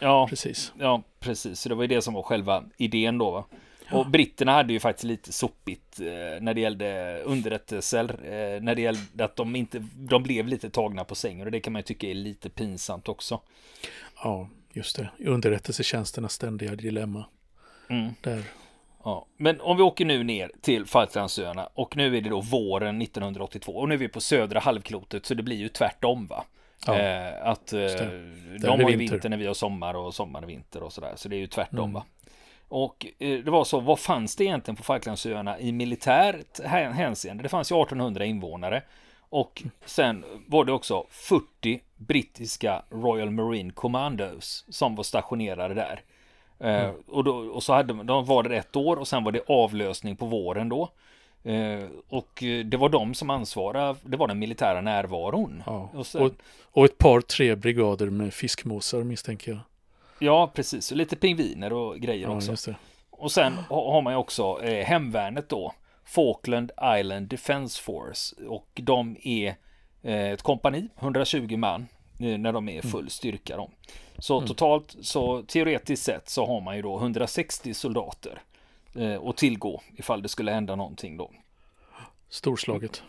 ja 0.00 0.26
precis. 0.28 0.72
Ja, 0.78 1.02
precis. 1.20 1.60
Så 1.60 1.68
det 1.68 1.74
var 1.74 1.82
ju 1.82 1.88
det 1.88 2.02
som 2.02 2.14
var 2.14 2.22
själva 2.22 2.64
idén 2.76 3.18
då 3.18 3.30
va? 3.30 3.44
Och 3.92 4.06
britterna 4.06 4.52
hade 4.52 4.72
ju 4.72 4.80
faktiskt 4.80 5.04
lite 5.04 5.32
sopigt 5.32 6.00
eh, 6.00 6.06
när 6.40 6.54
det 6.54 6.60
gällde 6.60 7.20
underrättelser. 7.24 8.04
Eh, 8.24 8.62
när 8.62 8.74
det 8.74 8.82
gällde 8.82 9.24
att 9.24 9.36
de 9.36 9.56
inte, 9.56 9.86
de 9.94 10.22
blev 10.22 10.48
lite 10.48 10.70
tagna 10.70 11.04
på 11.04 11.14
sängen 11.14 11.46
och 11.46 11.52
det 11.52 11.60
kan 11.60 11.72
man 11.72 11.80
ju 11.80 11.84
tycka 11.84 12.06
är 12.06 12.14
lite 12.14 12.50
pinsamt 12.50 13.08
också. 13.08 13.40
Ja, 14.22 14.48
just 14.72 14.96
det. 14.96 15.08
Underrättelsetjänsternas 15.18 16.32
ständiga 16.32 16.74
dilemma. 16.74 17.24
Mm. 17.88 18.10
Där. 18.20 18.42
Ja, 19.04 19.26
men 19.36 19.60
om 19.60 19.76
vi 19.76 19.82
åker 19.82 20.04
nu 20.04 20.24
ner 20.24 20.50
till 20.60 20.86
Falklandsöarna 20.86 21.68
och 21.74 21.96
nu 21.96 22.16
är 22.16 22.20
det 22.20 22.30
då 22.30 22.40
våren 22.40 23.02
1982 23.02 23.72
och 23.72 23.88
nu 23.88 23.94
är 23.94 23.98
vi 23.98 24.08
på 24.08 24.20
södra 24.20 24.60
halvklotet 24.60 25.26
så 25.26 25.34
det 25.34 25.42
blir 25.42 25.56
ju 25.56 25.68
tvärtom 25.68 26.26
va. 26.26 26.44
Ja, 26.86 26.98
eh, 26.98 27.46
att 27.46 27.72
eh, 27.72 27.80
de 28.60 28.80
har 28.82 28.90
ju 28.90 28.96
vinter 28.96 29.28
när 29.28 29.36
vi 29.36 29.46
har 29.46 29.54
sommar 29.54 29.94
och 29.94 30.14
sommar 30.14 30.42
och 30.42 30.48
vinter 30.48 30.82
och 30.82 30.92
sådär 30.92 31.12
så 31.16 31.28
det 31.28 31.36
är 31.36 31.40
ju 31.40 31.46
tvärtom 31.46 31.78
mm. 31.78 31.92
va. 31.92 32.04
Och 32.74 33.06
eh, 33.18 33.38
det 33.38 33.50
var 33.50 33.64
så, 33.64 33.80
vad 33.80 33.98
fanns 33.98 34.36
det 34.36 34.44
egentligen 34.44 34.76
på 34.76 34.82
Falklandsöarna 34.82 35.60
i 35.60 35.72
militärt 35.72 36.60
hänseende? 36.64 37.42
Det 37.42 37.48
fanns 37.48 37.72
ju 37.72 37.82
1800 37.82 38.24
invånare. 38.24 38.82
Och 39.20 39.62
sen 39.84 40.24
var 40.46 40.64
det 40.64 40.72
också 40.72 41.06
40 41.10 41.80
brittiska 41.96 42.82
Royal 42.90 43.30
Marine 43.30 43.72
Commandos 43.72 44.64
som 44.68 44.94
var 44.94 45.04
stationerade 45.04 45.74
där. 45.74 46.00
Eh, 46.58 46.84
mm. 46.84 46.94
och, 47.06 47.24
då, 47.24 47.36
och 47.36 47.62
så 47.62 47.72
hade 47.72 48.02
de 48.02 48.24
var 48.24 48.42
det 48.42 48.56
ett 48.56 48.76
år 48.76 48.96
och 48.96 49.08
sen 49.08 49.24
var 49.24 49.32
det 49.32 49.42
avlösning 49.46 50.16
på 50.16 50.26
våren 50.26 50.68
då. 50.68 50.88
Eh, 51.44 51.84
och 52.08 52.42
det 52.64 52.76
var 52.76 52.88
de 52.88 53.14
som 53.14 53.30
ansvarade, 53.30 53.98
det 54.02 54.16
var 54.16 54.28
den 54.28 54.38
militära 54.38 54.80
närvaron. 54.80 55.62
Ja. 55.66 55.90
Och, 55.94 56.06
sen, 56.06 56.22
och, 56.22 56.32
och, 56.62 56.84
ett 56.84 56.98
par, 56.98 57.20
tre 57.20 57.54
brigader 57.54 58.10
med 58.10 58.34
fiskmåsar 58.34 59.02
misstänker 59.02 59.50
jag. 59.50 59.60
Ja, 60.22 60.50
precis. 60.54 60.90
Och 60.90 60.96
lite 60.96 61.16
pingviner 61.16 61.72
och 61.72 62.00
grejer 62.00 62.28
ja, 62.28 62.36
också. 62.36 62.74
Och 63.10 63.32
sen 63.32 63.52
har 63.68 64.02
man 64.02 64.12
ju 64.12 64.16
också 64.16 64.62
eh, 64.62 64.84
hemvärnet 64.84 65.48
då. 65.48 65.74
Falkland 66.04 66.72
Island 66.98 67.28
Defense 67.28 67.82
Force. 67.82 68.36
Och 68.46 68.80
de 68.82 69.16
är 69.22 69.56
eh, 70.02 70.30
ett 70.30 70.42
kompani, 70.42 70.88
120 70.98 71.56
man, 71.56 71.86
eh, 72.18 72.38
när 72.38 72.52
de 72.52 72.68
är 72.68 72.72
mm. 72.72 72.92
full 72.92 73.10
styrka. 73.10 73.56
Då. 73.56 73.70
Så 74.18 74.36
mm. 74.36 74.48
totalt, 74.48 74.96
så 75.00 75.42
teoretiskt 75.42 76.04
sett 76.04 76.28
så 76.28 76.46
har 76.46 76.60
man 76.60 76.76
ju 76.76 76.82
då 76.82 76.98
160 76.98 77.74
soldater 77.74 78.42
eh, 78.94 79.22
att 79.22 79.36
tillgå 79.36 79.82
ifall 79.96 80.22
det 80.22 80.28
skulle 80.28 80.50
hända 80.50 80.76
någonting 80.76 81.16
då. 81.16 81.30
Storslaget. 82.28 83.02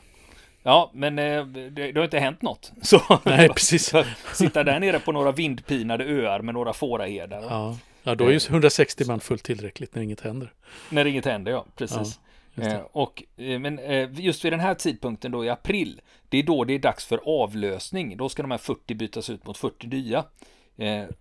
Ja, 0.64 0.92
men 0.94 1.20
eh, 1.20 1.46
det, 1.46 1.70
det, 1.70 2.00
har 2.00 2.04
inte 2.04 2.20
hänt 2.20 2.42
något. 2.42 2.72
Så, 2.82 3.20
Nej, 3.24 3.50
precis. 3.50 3.94
sitta 4.34 4.64
där 4.64 4.80
nere 4.80 5.00
på 5.00 5.12
några 5.12 5.32
vindpinade 5.32 6.04
öar 6.06 6.42
med 6.42 6.54
några 6.54 6.74
fåraherdar. 6.74 7.42
Ja. 7.50 7.78
ja, 8.04 8.16
då 8.16 8.28
är 8.28 8.32
ju 8.32 8.40
160 8.50 9.06
man 9.08 9.20
fullt 9.20 9.44
tillräckligt 9.44 9.96
när 9.96 10.02
inget 10.02 10.22
händer. 10.22 10.54
När 10.90 11.06
inget 11.06 11.26
händer, 11.26 11.52
ja, 11.52 11.66
precis. 11.76 12.20
Ja, 12.56 12.64
eh, 12.64 12.82
och, 12.92 13.24
eh, 13.38 13.60
men 13.60 13.80
just 14.16 14.46
vid 14.46 14.54
den 14.54 14.60
här 14.60 14.74
tidpunkten 14.74 15.32
då 15.32 15.46
i 15.46 15.50
april, 15.50 16.02
det 16.30 16.38
är 16.38 16.44
då 16.44 16.64
det 16.64 16.74
är 16.74 16.80
dags 16.80 17.06
för 17.06 17.20
avlösning. 17.26 18.18
Då 18.18 18.30
ska 18.30 18.42
de 18.42 18.52
här 18.52 18.58
40 18.58 18.96
bytas 18.96 19.30
ut 19.30 19.46
mot 19.46 19.58
40 19.58 19.88
nya. 19.88 20.26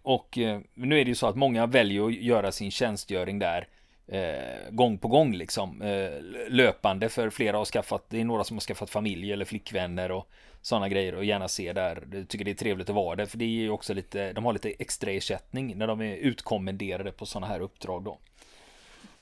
Och 0.02 0.38
nu 0.74 1.00
är 1.00 1.04
det 1.04 1.08
ju 1.08 1.14
så 1.14 1.26
att 1.26 1.36
många 1.36 1.66
väljer 1.66 2.06
att 2.06 2.14
göra 2.14 2.52
sin 2.52 2.70
tjänstgöring 2.70 3.38
där 3.38 3.68
eh, 4.06 4.70
gång 4.70 4.98
på 4.98 5.08
gång 5.08 5.34
liksom 5.34 5.82
eh, 5.82 6.22
löpande 6.48 7.08
för 7.08 7.30
flera 7.30 7.56
har 7.56 7.64
skaffat, 7.64 8.04
det 8.08 8.20
är 8.20 8.24
några 8.24 8.44
som 8.44 8.56
har 8.56 8.60
skaffat 8.60 8.90
familj 8.90 9.32
eller 9.32 9.44
flickvänner 9.44 10.10
och 10.10 10.28
sådana 10.62 10.88
grejer 10.88 11.14
och 11.14 11.24
gärna 11.24 11.48
se 11.48 11.72
där. 11.72 12.08
Jag 12.12 12.28
tycker 12.28 12.44
det 12.44 12.50
är 12.50 12.54
trevligt 12.54 12.88
att 12.88 12.94
vara 12.94 13.16
det 13.16 13.26
för 13.26 13.38
det 13.38 13.44
är 13.44 13.48
ju 13.48 13.70
också 13.70 13.94
lite, 13.94 14.32
de 14.32 14.44
har 14.44 14.52
lite 14.52 14.70
extra 14.70 15.10
ersättning 15.10 15.78
när 15.78 15.86
de 15.86 16.00
är 16.00 16.16
utkommenderade 16.16 17.12
på 17.12 17.26
sådana 17.26 17.46
här 17.46 17.60
uppdrag 17.60 18.04
då. 18.04 18.18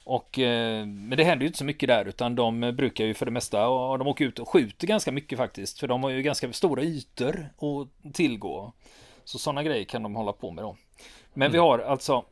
Och, 0.04 0.38
eh, 0.38 0.86
men 0.86 1.10
det 1.10 1.24
händer 1.24 1.42
ju 1.42 1.46
inte 1.46 1.58
så 1.58 1.64
mycket 1.64 1.88
där 1.88 2.04
utan 2.04 2.34
de 2.34 2.60
brukar 2.76 3.04
ju 3.04 3.14
för 3.14 3.26
det 3.26 3.32
mesta 3.32 3.68
och 3.68 3.98
de 3.98 4.08
åker 4.08 4.24
ut 4.24 4.38
och 4.38 4.48
skjuter 4.48 4.86
ganska 4.86 5.12
mycket 5.12 5.38
faktiskt 5.38 5.78
för 5.78 5.88
de 5.88 6.02
har 6.02 6.10
ju 6.10 6.22
ganska 6.22 6.52
stora 6.52 6.82
ytor 6.82 7.48
att 7.58 8.14
tillgå. 8.14 8.72
Så 9.24 9.38
sådana 9.38 9.62
grejer 9.62 9.84
kan 9.84 10.02
de 10.02 10.14
hålla 10.14 10.32
på 10.32 10.50
med 10.50 10.64
då. 10.64 10.76
Men 11.34 11.46
mm. 11.46 11.52
vi 11.52 11.58
har 11.58 11.78
alltså 11.78 12.24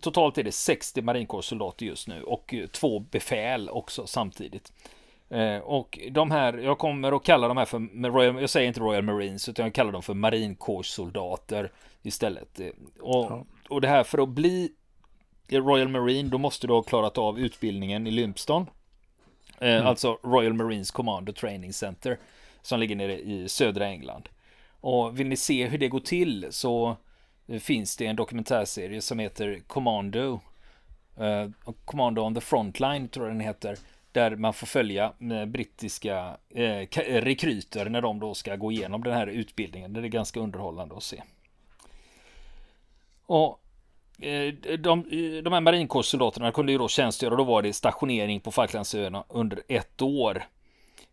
totalt 0.00 0.38
är 0.38 0.42
det 0.42 0.52
60 0.52 1.02
marinkårssoldater 1.02 1.86
just 1.86 2.08
nu 2.08 2.22
och 2.22 2.54
eh, 2.54 2.66
två 2.66 3.00
befäl 3.00 3.68
också 3.68 4.06
samtidigt. 4.06 4.72
Eh, 5.30 5.58
och 5.58 5.98
de 6.10 6.30
här, 6.30 6.58
jag 6.58 6.78
kommer 6.78 7.16
att 7.16 7.24
kalla 7.24 7.48
de 7.48 7.56
här 7.56 7.64
för, 7.64 8.08
Royal, 8.10 8.40
jag 8.40 8.50
säger 8.50 8.68
inte 8.68 8.80
Royal 8.80 9.02
Marines 9.02 9.48
utan 9.48 9.64
jag 9.64 9.74
kallar 9.74 9.92
dem 9.92 10.02
för 10.02 10.14
marinkårssoldater 10.14 11.72
istället. 12.02 12.60
Eh, 12.60 12.66
och, 13.00 13.30
ja. 13.30 13.44
och 13.68 13.80
det 13.80 13.88
här 13.88 14.04
för 14.04 14.22
att 14.22 14.28
bli 14.28 14.72
Royal 15.48 15.88
Marine, 15.88 16.28
då 16.28 16.38
måste 16.38 16.66
du 16.66 16.72
ha 16.72 16.82
klarat 16.82 17.18
av 17.18 17.38
utbildningen 17.38 18.06
i 18.06 18.10
Lympston. 18.10 18.66
Mm. 19.60 19.86
Alltså 19.86 20.18
Royal 20.22 20.52
Marines 20.52 20.90
Commando 20.90 21.32
Training 21.32 21.72
Center 21.72 22.18
som 22.62 22.80
ligger 22.80 22.96
nere 22.96 23.20
i 23.20 23.48
södra 23.48 23.86
England. 23.86 24.28
Och 24.80 25.20
vill 25.20 25.28
ni 25.28 25.36
se 25.36 25.66
hur 25.66 25.78
det 25.78 25.88
går 25.88 26.00
till 26.00 26.46
så 26.50 26.96
finns 27.60 27.96
det 27.96 28.06
en 28.06 28.16
dokumentärserie 28.16 29.00
som 29.00 29.18
heter 29.18 29.60
Commando. 29.66 30.40
Uh, 31.20 31.72
Commando 31.84 32.22
on 32.22 32.34
the 32.34 32.40
Frontline 32.40 33.08
tror 33.08 33.26
jag 33.26 33.34
den 33.34 33.40
heter. 33.40 33.78
Där 34.12 34.36
man 34.36 34.54
får 34.54 34.66
följa 34.66 35.12
brittiska 35.46 36.36
uh, 36.58 37.00
rekryter 37.06 37.88
när 37.88 38.00
de 38.00 38.20
då 38.20 38.34
ska 38.34 38.56
gå 38.56 38.72
igenom 38.72 39.02
den 39.02 39.12
här 39.12 39.26
utbildningen. 39.26 39.92
Det 39.92 40.00
är 40.00 40.02
ganska 40.02 40.40
underhållande 40.40 40.96
att 40.96 41.02
se. 41.02 41.22
Och 43.26 43.60
eh, 44.24 44.54
de, 44.78 45.04
de 45.44 45.52
här 45.52 45.60
marinkårssoldaterna 45.60 46.52
kunde 46.52 46.72
ju 46.72 46.78
då 46.78 46.88
tjänstgöra, 46.88 47.36
då 47.36 47.44
var 47.44 47.62
det 47.62 47.72
stationering 47.72 48.40
på 48.40 48.50
Falklandsöarna 48.50 49.24
under 49.28 49.62
ett 49.68 50.02
år. 50.02 50.42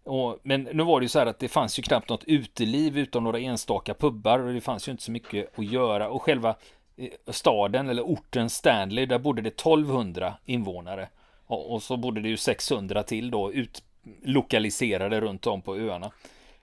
Och, 0.03 0.39
men 0.43 0.63
nu 0.63 0.83
var 0.83 0.99
det 0.99 1.03
ju 1.03 1.09
så 1.09 1.19
här 1.19 1.25
att 1.25 1.39
det 1.39 1.47
fanns 1.47 1.79
ju 1.79 1.83
knappt 1.83 2.09
något 2.09 2.23
uteliv 2.23 2.97
utom 2.97 3.23
några 3.23 3.39
enstaka 3.39 3.93
pubbar 3.93 4.39
och 4.39 4.53
det 4.53 4.61
fanns 4.61 4.87
ju 4.87 4.91
inte 4.91 5.03
så 5.03 5.11
mycket 5.11 5.59
att 5.59 5.65
göra. 5.65 6.09
Och 6.09 6.21
själva 6.21 6.55
eh, 6.97 7.09
staden 7.27 7.89
eller 7.89 8.03
orten 8.03 8.49
Stanley, 8.49 9.05
där 9.05 9.19
bodde 9.19 9.41
det 9.41 9.49
1200 9.49 10.33
invånare. 10.45 11.09
Och, 11.45 11.73
och 11.73 11.83
så 11.83 11.97
bodde 11.97 12.21
det 12.21 12.29
ju 12.29 12.37
600 12.37 13.03
till 13.03 13.31
då 13.31 13.53
utlokaliserade 13.53 15.21
runt 15.21 15.47
om 15.47 15.61
på 15.61 15.75
öarna. 15.75 16.11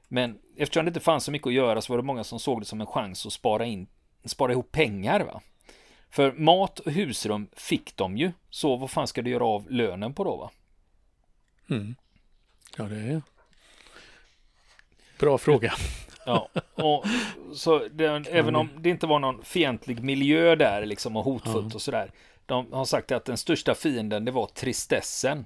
Men 0.09 0.39
eftersom 0.57 0.85
det 0.85 0.89
inte 0.89 1.01
fanns 1.01 1.25
så 1.25 1.31
mycket 1.31 1.47
att 1.47 1.55
göra 1.55 1.81
så 1.81 1.93
var 1.93 1.99
det 1.99 2.05
många 2.05 2.25
som 2.25 2.41
såg 2.41 2.61
det 2.61 2.65
som 2.65 2.81
en 2.81 2.87
chans 2.87 3.27
att 3.27 3.33
spara, 3.33 3.67
in, 3.67 3.87
spara 4.25 4.53
ihop 4.53 4.73
pengar. 4.73 5.21
Va? 5.21 5.41
För 6.11 6.33
mat 6.33 6.79
och 6.79 6.93
husrum 6.93 7.49
fick 7.53 7.97
de 7.97 8.17
ju, 8.17 8.33
så 8.51 8.77
vad 8.77 8.91
fan 8.91 9.07
ska 9.07 9.23
du 9.23 9.31
göra 9.31 9.47
av 9.47 9.71
lönen 9.71 10.15
på 10.15 10.25
då? 10.25 10.37
va? 10.37 10.51
Mm. 11.71 11.95
Ja, 12.77 12.85
det 12.85 12.97
är 12.97 13.23
bra 15.19 15.39
fråga. 15.39 15.73
Ja, 16.27 16.49
och 16.75 17.05
så 17.55 17.89
det, 17.89 18.07
även 18.31 18.57
om 18.57 18.71
det 18.79 18.91
inte 18.91 19.07
var 19.07 19.19
någon 19.19 19.45
fientlig 19.45 20.03
miljö 20.03 20.57
där 20.57 20.87
liksom 20.87 21.17
och 21.17 21.25
hotfullt 21.25 21.75
och 21.75 21.83
sådär. 21.83 22.11
De 22.47 22.73
har 22.73 22.85
sagt 22.85 23.13
att 23.13 23.25
den 23.25 23.37
största 23.37 23.75
fienden 23.75 24.25
det 24.25 24.31
var 24.31 24.47
tristessen. 24.47 25.45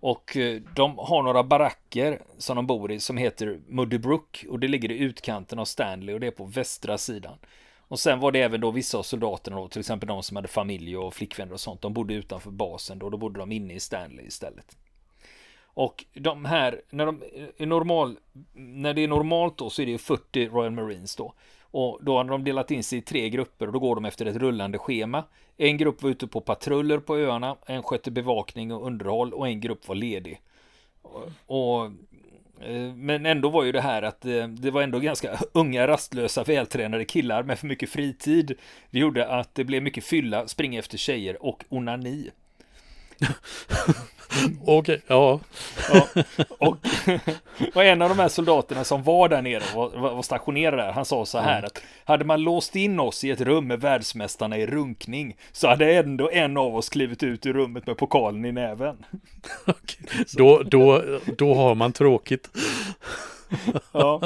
Och 0.00 0.36
eh, 0.36 0.60
de 0.74 0.98
har 0.98 1.22
några 1.22 1.44
baracker 1.44 2.22
som 2.38 2.56
de 2.56 2.66
bor 2.66 2.92
i 2.92 3.00
som 3.00 3.16
heter 3.16 3.60
Muddy 3.66 3.98
Brook 3.98 4.44
och 4.48 4.60
det 4.60 4.68
ligger 4.68 4.90
i 4.90 4.98
utkanten 4.98 5.58
av 5.58 5.64
Stanley 5.64 6.14
och 6.14 6.20
det 6.20 6.26
är 6.26 6.30
på 6.30 6.44
västra 6.44 6.98
sidan. 6.98 7.38
Och 7.78 8.00
sen 8.00 8.20
var 8.20 8.32
det 8.32 8.40
även 8.40 8.60
då 8.60 8.70
vissa 8.70 8.98
av 8.98 9.02
soldaterna 9.02 9.56
då, 9.56 9.68
till 9.68 9.80
exempel 9.80 10.06
de 10.06 10.22
som 10.22 10.36
hade 10.36 10.48
familj 10.48 10.96
och 10.96 11.14
flickvänner 11.14 11.52
och 11.52 11.60
sånt. 11.60 11.82
De 11.82 11.92
bodde 11.92 12.14
utanför 12.14 12.50
basen 12.50 12.98
då, 12.98 13.10
då 13.10 13.16
bodde 13.16 13.40
de 13.40 13.52
inne 13.52 13.74
i 13.74 13.80
Stanley 13.80 14.26
istället. 14.26 14.76
Och 15.74 16.04
de 16.12 16.44
här, 16.44 16.80
när, 16.90 17.06
de 17.06 17.22
är 17.56 17.66
normal, 17.66 18.16
när 18.52 18.94
det 18.94 19.04
är 19.04 19.08
normalt 19.08 19.58
då 19.58 19.70
så 19.70 19.82
är 19.82 19.86
det 19.86 19.98
40 19.98 20.48
Royal 20.48 20.72
Marines 20.72 21.16
då. 21.16 21.34
Och 21.62 21.98
då 22.02 22.16
har 22.16 22.24
de 22.24 22.44
delat 22.44 22.70
in 22.70 22.84
sig 22.84 22.98
i 22.98 23.02
tre 23.02 23.30
grupper 23.30 23.66
och 23.66 23.72
då 23.72 23.78
går 23.78 23.94
de 23.94 24.04
efter 24.04 24.26
ett 24.26 24.36
rullande 24.36 24.78
schema. 24.78 25.24
En 25.56 25.76
grupp 25.76 26.02
var 26.02 26.10
ute 26.10 26.26
på 26.26 26.40
patruller 26.40 26.98
på 26.98 27.16
öarna, 27.16 27.56
en 27.66 27.82
skötte 27.82 28.10
bevakning 28.10 28.72
och 28.72 28.86
underhåll 28.86 29.32
och 29.32 29.48
en 29.48 29.60
grupp 29.60 29.88
var 29.88 29.94
ledig. 29.94 30.40
Och, 31.02 31.30
och 31.46 31.84
eh, 32.60 32.94
men 32.94 33.26
ändå 33.26 33.48
var 33.48 33.64
ju 33.64 33.72
det 33.72 33.80
här 33.80 34.02
att 34.02 34.24
eh, 34.24 34.48
det 34.48 34.70
var 34.70 34.82
ändå 34.82 34.98
ganska 34.98 35.38
unga, 35.52 35.86
rastlösa, 35.86 36.44
vältränade 36.44 37.04
killar 37.04 37.42
med 37.42 37.58
för 37.58 37.66
mycket 37.66 37.90
fritid. 37.90 38.54
Det 38.90 38.98
gjorde 38.98 39.28
att 39.28 39.54
det 39.54 39.64
blev 39.64 39.82
mycket 39.82 40.04
fylla, 40.04 40.48
springa 40.48 40.78
efter 40.78 40.98
tjejer 40.98 41.44
och 41.44 41.64
onani. 41.68 42.30
Okej, 44.66 45.02
ja. 45.06 45.40
ja. 45.92 46.06
Och, 46.58 46.76
och, 47.74 47.84
en 47.84 48.02
av 48.02 48.08
de 48.08 48.18
här 48.18 48.28
soldaterna 48.28 48.84
som 48.84 49.02
var 49.02 49.28
där 49.28 49.42
nere 49.42 49.62
var, 49.74 50.12
var 50.12 50.22
stationerad 50.22 50.78
där, 50.78 50.92
han 50.92 51.04
sa 51.04 51.26
så 51.26 51.38
här 51.38 51.58
mm. 51.58 51.64
att 51.64 51.82
hade 52.04 52.24
man 52.24 52.42
låst 52.42 52.76
in 52.76 53.00
oss 53.00 53.24
i 53.24 53.30
ett 53.30 53.40
rum 53.40 53.66
med 53.66 53.80
världsmästarna 53.80 54.58
i 54.58 54.66
runkning 54.66 55.36
så 55.52 55.68
hade 55.68 55.94
ändå 55.94 56.30
en 56.30 56.56
av 56.56 56.76
oss 56.76 56.88
klivit 56.88 57.22
ut 57.22 57.46
ur 57.46 57.52
rummet 57.52 57.86
med 57.86 57.96
pokalen 57.96 58.44
i 58.44 58.52
näven. 58.52 58.96
Okay. 59.66 60.24
Då, 60.32 60.62
då, 60.62 61.02
då 61.38 61.54
har 61.54 61.74
man 61.74 61.92
tråkigt. 61.92 62.48
ja. 63.92 64.22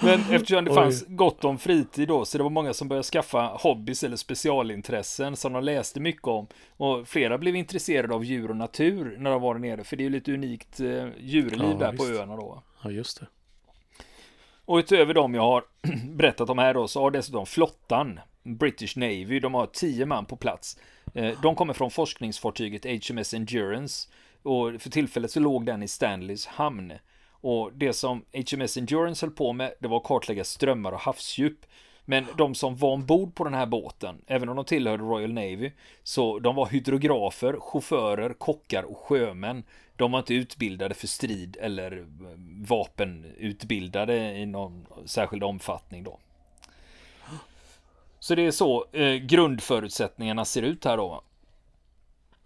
Men 0.00 0.20
eftersom 0.30 0.64
det 0.64 0.74
fanns 0.74 1.04
gott 1.08 1.44
om 1.44 1.58
fritid 1.58 2.08
då, 2.08 2.24
så 2.24 2.38
det 2.38 2.44
var 2.44 2.50
många 2.50 2.74
som 2.74 2.88
började 2.88 3.04
skaffa 3.04 3.40
hobbys 3.40 4.04
eller 4.04 4.16
specialintressen 4.16 5.36
som 5.36 5.52
de 5.52 5.64
läste 5.64 6.00
mycket 6.00 6.26
om. 6.26 6.46
Och 6.76 7.08
flera 7.08 7.38
blev 7.38 7.56
intresserade 7.56 8.14
av 8.14 8.24
djur 8.24 8.50
och 8.50 8.56
natur 8.56 9.16
när 9.18 9.30
de 9.30 9.42
var 9.42 9.54
där 9.54 9.60
nere, 9.60 9.84
för 9.84 9.96
det 9.96 10.02
är 10.02 10.04
ju 10.04 10.10
lite 10.10 10.34
unikt 10.34 10.80
eh, 10.80 11.06
djurliv 11.18 11.70
ja, 11.70 11.76
där 11.78 11.92
visst. 11.92 12.04
på 12.04 12.10
öarna 12.18 12.36
då. 12.36 12.62
Ja, 12.82 12.90
just 12.90 13.20
det. 13.20 13.26
Och 14.64 14.76
utöver 14.76 15.14
dem 15.14 15.34
jag 15.34 15.42
har 15.42 15.64
berättat 16.16 16.50
om 16.50 16.58
här 16.58 16.74
då, 16.74 16.88
så 16.88 17.00
har 17.00 17.10
dessutom 17.10 17.46
flottan, 17.46 18.20
British 18.42 18.96
Navy, 18.96 19.40
de 19.40 19.54
har 19.54 19.66
tio 19.66 20.06
man 20.06 20.26
på 20.26 20.36
plats. 20.36 20.78
Eh, 21.14 21.40
de 21.42 21.54
kommer 21.54 21.72
från 21.72 21.90
forskningsfartyget 21.90 23.08
HMS 23.08 23.34
Endurance 23.34 24.08
och 24.42 24.82
för 24.82 24.90
tillfället 24.90 25.30
så 25.30 25.40
låg 25.40 25.66
den 25.66 25.82
i 25.82 25.88
Stanleys 25.88 26.46
hamn. 26.46 26.92
Och 27.40 27.72
det 27.72 27.92
som 27.92 28.24
HMS 28.32 28.76
Endurance 28.76 29.26
höll 29.26 29.34
på 29.34 29.52
med, 29.52 29.74
det 29.80 29.88
var 29.88 29.96
att 29.96 30.04
kartlägga 30.04 30.44
strömmar 30.44 30.92
och 30.92 31.00
havsdjup. 31.00 31.66
Men 32.04 32.26
de 32.38 32.54
som 32.54 32.76
var 32.76 32.92
ombord 32.92 33.34
på 33.34 33.44
den 33.44 33.54
här 33.54 33.66
båten, 33.66 34.22
även 34.26 34.48
om 34.48 34.56
de 34.56 34.64
tillhörde 34.64 35.02
Royal 35.02 35.32
Navy, 35.32 35.72
så 36.02 36.38
de 36.38 36.54
var 36.54 36.66
hydrografer, 36.66 37.56
chaufförer, 37.60 38.32
kockar 38.32 38.82
och 38.82 38.98
sjömän. 38.98 39.64
De 39.96 40.12
var 40.12 40.18
inte 40.18 40.34
utbildade 40.34 40.94
för 40.94 41.06
strid 41.06 41.56
eller 41.60 42.06
vapenutbildade 42.66 44.36
i 44.36 44.46
någon 44.46 44.86
särskild 45.04 45.44
omfattning 45.44 46.04
då. 46.04 46.18
Så 48.18 48.34
det 48.34 48.46
är 48.46 48.50
så 48.50 48.86
eh, 48.92 49.14
grundförutsättningarna 49.14 50.44
ser 50.44 50.62
ut 50.62 50.84
här 50.84 50.96
då. 50.96 51.22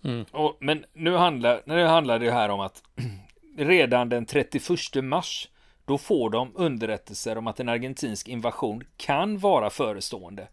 Mm. 0.05 0.25
Och, 0.33 0.57
men 0.61 0.85
nu 0.93 1.17
handlar, 1.17 1.63
nu 1.67 1.85
handlar 1.85 2.19
det 2.19 2.31
här 2.31 2.49
om 2.49 2.61
att 2.61 2.83
redan 3.57 4.09
den 4.09 4.27
31 4.27 4.69
mars 5.03 5.49
då 5.85 5.99
får 5.99 6.31
de 6.31 6.53
underrättelser 6.55 7.39
om 7.39 7.47
att 7.47 7.61
en 7.61 7.69
argentinsk 7.69 8.29
invasion 8.29 8.85
kan 8.97 9.39
vara 9.39 9.71
förestående. 9.71 10.49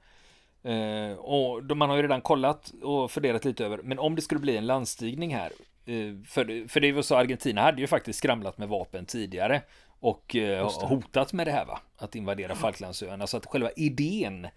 Eh, 0.64 1.18
och 1.18 1.78
man 1.78 1.90
har 1.90 1.96
ju 1.96 2.02
redan 2.02 2.22
kollat 2.22 2.74
och 2.84 3.12
funderat 3.12 3.46
lite 3.46 3.66
över, 3.66 3.80
men 3.84 4.00
om 4.00 4.16
det 4.16 4.22
skulle 4.22 4.40
bli 4.40 4.58
en 4.58 4.66
landstigning 4.66 5.36
här, 5.36 5.52
eh, 5.86 6.24
för, 6.26 6.68
för 6.68 6.80
det 6.80 6.92
var 6.92 7.02
så 7.02 7.16
Argentina 7.16 7.62
hade 7.62 7.82
ju 7.82 7.88
faktiskt 7.88 8.20
skramlat 8.20 8.58
med 8.58 8.70
vapen 8.70 9.06
tidigare 9.06 9.62
och 10.00 10.36
eh, 10.36 10.72
hotat 10.82 11.34
med 11.34 11.48
det 11.48 11.52
här 11.52 11.66
va, 11.66 11.80
att 11.98 12.16
invadera 12.16 12.56
Falklandsöarna, 12.56 13.28
så 13.28 13.38
att 13.38 13.46
själva 13.46 13.70
idén 13.76 14.48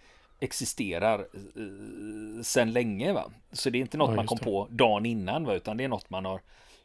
existerar 0.41 1.19
eh, 1.19 2.43
sedan 2.43 2.73
länge 2.73 3.13
va. 3.13 3.31
Så 3.53 3.71
det 3.71 3.79
är 3.79 3.81
inte 3.81 3.97
något 3.97 4.11
ja, 4.11 4.17
man 4.17 4.27
kom 4.27 4.39
det. 4.39 4.45
på 4.45 4.69
dagen 4.71 5.07
innan 5.07 5.45
va, 5.45 5.55
utan 5.55 5.77
det 5.77 5.85
är 5.85 5.89
något 5.89 6.11
man 6.11 6.25
har 6.25 6.41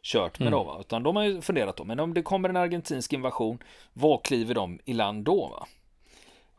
kört 0.06 0.38
med 0.38 0.48
mm. 0.48 0.58
då 0.58 0.64
va. 0.64 0.76
Utan 0.80 1.02
de 1.02 1.16
har 1.16 1.24
ju 1.24 1.40
funderat 1.40 1.76
då, 1.76 1.84
men 1.84 2.00
om 2.00 2.14
det 2.14 2.22
kommer 2.22 2.48
en 2.48 2.56
argentinsk 2.56 3.12
invasion, 3.12 3.58
vad 3.92 4.22
kliver 4.22 4.54
de 4.54 4.78
i 4.84 4.92
land 4.92 5.24
då 5.24 5.48
va? 5.48 5.66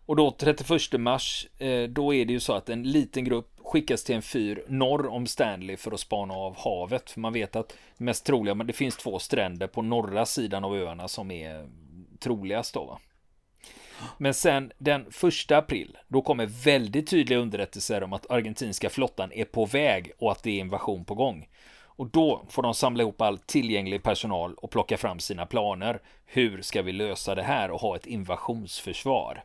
Och 0.05 0.15
då 0.15 0.31
31 0.31 0.99
mars, 0.99 1.47
eh, 1.57 1.83
då 1.83 2.13
är 2.13 2.25
det 2.25 2.33
ju 2.33 2.39
så 2.39 2.53
att 2.53 2.69
en 2.69 2.83
liten 2.83 3.23
grupp 3.23 3.59
skickas 3.59 4.03
till 4.03 4.15
en 4.15 4.21
fyr 4.21 4.65
norr 4.67 5.07
om 5.07 5.27
Stanley 5.27 5.77
för 5.77 5.91
att 5.91 5.99
spana 5.99 6.33
av 6.33 6.57
havet. 6.57 7.11
För 7.11 7.19
man 7.19 7.33
vet 7.33 7.55
att 7.55 7.77
mest 7.97 8.25
troliga, 8.25 8.55
men 8.55 8.67
det 8.67 8.73
finns 8.73 8.97
två 8.97 9.19
stränder 9.19 9.67
på 9.67 9.81
norra 9.81 10.25
sidan 10.25 10.63
av 10.63 10.75
öarna 10.75 11.07
som 11.07 11.31
är 11.31 11.69
troligast 12.19 12.73
då 12.73 12.85
va. 12.85 12.99
Men 14.17 14.33
sen 14.33 14.71
den 14.77 15.11
första 15.11 15.57
april, 15.57 15.97
då 16.07 16.21
kommer 16.21 16.45
väldigt 16.45 17.09
tydliga 17.09 17.39
underrättelser 17.39 18.03
om 18.03 18.13
att 18.13 18.31
argentinska 18.31 18.89
flottan 18.89 19.31
är 19.31 19.45
på 19.45 19.65
väg 19.65 20.11
och 20.19 20.31
att 20.31 20.43
det 20.43 20.49
är 20.49 20.59
invasion 20.59 21.05
på 21.05 21.15
gång. 21.15 21.47
Och 21.97 22.07
då 22.07 22.45
får 22.49 22.63
de 22.63 22.73
samla 22.73 23.03
ihop 23.03 23.21
all 23.21 23.37
tillgänglig 23.37 24.03
personal 24.03 24.53
och 24.53 24.71
plocka 24.71 24.97
fram 24.97 25.19
sina 25.19 25.45
planer. 25.45 26.01
Hur 26.25 26.61
ska 26.61 26.81
vi 26.81 26.91
lösa 26.91 27.35
det 27.35 27.43
här 27.43 27.71
och 27.71 27.81
ha 27.81 27.95
ett 27.95 28.05
invasionsförsvar? 28.05 29.43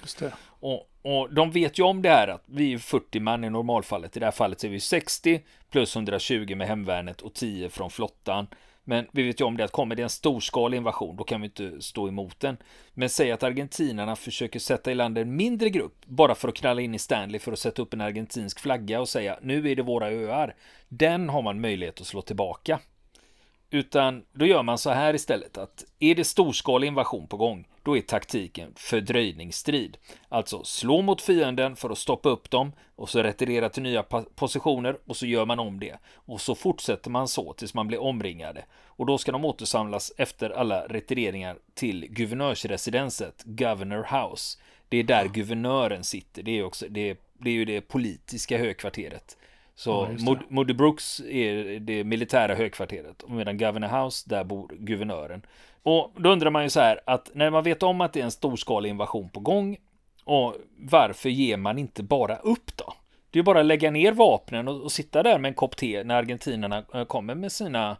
Just 0.00 0.18
det. 0.18 0.32
Och, 0.46 0.90
och 1.02 1.34
de 1.34 1.50
vet 1.50 1.78
ju 1.78 1.82
om 1.82 2.02
det 2.02 2.08
här 2.08 2.28
att 2.28 2.42
vi 2.46 2.72
är 2.72 2.78
40 2.78 3.20
man 3.20 3.44
i 3.44 3.50
normalfallet. 3.50 4.16
I 4.16 4.20
det 4.20 4.26
här 4.26 4.32
fallet 4.32 4.64
är 4.64 4.68
vi 4.68 4.80
60 4.80 5.42
plus 5.70 5.96
120 5.96 6.54
med 6.56 6.68
hemvärnet 6.68 7.20
och 7.20 7.34
10 7.34 7.68
från 7.68 7.90
flottan. 7.90 8.46
Men 8.90 9.06
vi 9.12 9.22
vet 9.22 9.40
ju 9.40 9.44
om 9.44 9.56
det 9.56 9.64
att 9.64 9.70
kommer 9.70 9.94
det 9.94 10.02
en 10.02 10.10
storskalig 10.10 10.76
invasion, 10.76 11.16
då 11.16 11.24
kan 11.24 11.40
vi 11.40 11.46
inte 11.46 11.82
stå 11.82 12.08
emot 12.08 12.40
den. 12.40 12.56
Men 12.94 13.08
säg 13.08 13.32
att 13.32 13.42
argentinarna 13.42 14.16
försöker 14.16 14.58
sätta 14.58 14.92
i 14.92 14.94
land 14.94 15.18
en 15.18 15.36
mindre 15.36 15.70
grupp 15.70 16.06
bara 16.06 16.34
för 16.34 16.48
att 16.48 16.54
knalla 16.54 16.80
in 16.80 16.94
i 16.94 16.98
Stanley 16.98 17.38
för 17.38 17.52
att 17.52 17.58
sätta 17.58 17.82
upp 17.82 17.94
en 17.94 18.00
argentinsk 18.00 18.60
flagga 18.60 19.00
och 19.00 19.08
säga 19.08 19.38
nu 19.42 19.70
är 19.70 19.76
det 19.76 19.82
våra 19.82 20.10
öar. 20.10 20.54
Den 20.88 21.28
har 21.28 21.42
man 21.42 21.60
möjlighet 21.60 22.00
att 22.00 22.06
slå 22.06 22.22
tillbaka. 22.22 22.80
Utan 23.70 24.24
då 24.32 24.46
gör 24.46 24.62
man 24.62 24.78
så 24.78 24.90
här 24.90 25.14
istället 25.14 25.58
att 25.58 25.84
är 25.98 26.14
det 26.14 26.24
storskalig 26.24 26.88
invasion 26.88 27.26
på 27.26 27.36
gång, 27.36 27.68
då 27.82 27.96
är 27.96 28.00
taktiken 28.00 28.72
fördröjningsstrid. 28.76 29.98
Alltså 30.28 30.64
slå 30.64 31.02
mot 31.02 31.22
fienden 31.22 31.76
för 31.76 31.90
att 31.90 31.98
stoppa 31.98 32.28
upp 32.28 32.50
dem 32.50 32.72
och 32.96 33.08
så 33.08 33.22
retirera 33.22 33.68
till 33.68 33.82
nya 33.82 34.02
positioner 34.34 34.98
och 35.06 35.16
så 35.16 35.26
gör 35.26 35.46
man 35.46 35.58
om 35.58 35.80
det. 35.80 35.98
Och 36.14 36.40
så 36.40 36.54
fortsätter 36.54 37.10
man 37.10 37.28
så 37.28 37.52
tills 37.52 37.74
man 37.74 37.86
blir 37.86 38.02
omringade. 38.02 38.64
Och 38.84 39.06
då 39.06 39.18
ska 39.18 39.32
de 39.32 39.44
återsamlas 39.44 40.12
efter 40.16 40.50
alla 40.50 40.86
retireringar 40.86 41.58
till 41.74 42.06
guvernörsresidenset, 42.10 43.42
Governor 43.44 44.02
House. 44.02 44.58
Det 44.88 44.96
är 44.96 45.04
där 45.04 45.28
guvernören 45.28 46.04
sitter. 46.04 46.42
Det 46.42 46.58
är, 46.58 46.64
också, 46.64 46.86
det 46.88 47.10
är, 47.10 47.16
det 47.38 47.50
är 47.50 47.54
ju 47.54 47.64
det 47.64 47.80
politiska 47.80 48.58
högkvarteret. 48.58 49.36
Så 49.74 50.16
ja, 50.18 50.36
Moody 50.48 50.74
Brooks 50.74 51.20
är 51.20 51.80
det 51.80 52.04
militära 52.04 52.54
högkvarteret 52.54 53.22
och 53.22 53.30
medan 53.30 53.58
Governor 53.58 54.04
House, 54.04 54.28
där 54.28 54.44
bor 54.44 54.68
guvernören. 54.78 55.42
Och 55.82 56.12
då 56.16 56.30
undrar 56.30 56.50
man 56.50 56.62
ju 56.62 56.70
så 56.70 56.80
här 56.80 57.00
att 57.06 57.30
när 57.34 57.50
man 57.50 57.64
vet 57.64 57.82
om 57.82 58.00
att 58.00 58.12
det 58.12 58.20
är 58.20 58.24
en 58.24 58.30
storskalig 58.30 58.90
invasion 58.90 59.28
på 59.28 59.40
gång 59.40 59.76
och 60.24 60.56
varför 60.76 61.28
ger 61.28 61.56
man 61.56 61.78
inte 61.78 62.02
bara 62.02 62.36
upp 62.36 62.76
då? 62.76 62.94
Det 63.30 63.38
är 63.38 63.42
bara 63.42 63.60
att 63.60 63.66
lägga 63.66 63.90
ner 63.90 64.12
vapnen 64.12 64.68
och, 64.68 64.82
och 64.82 64.92
sitta 64.92 65.22
där 65.22 65.38
med 65.38 65.48
en 65.48 65.54
kopp 65.54 65.76
te 65.76 66.04
när 66.04 66.14
argentinarna 66.14 66.84
eh, 66.94 67.04
kommer 67.04 67.34
med 67.34 67.52
sina 67.52 67.96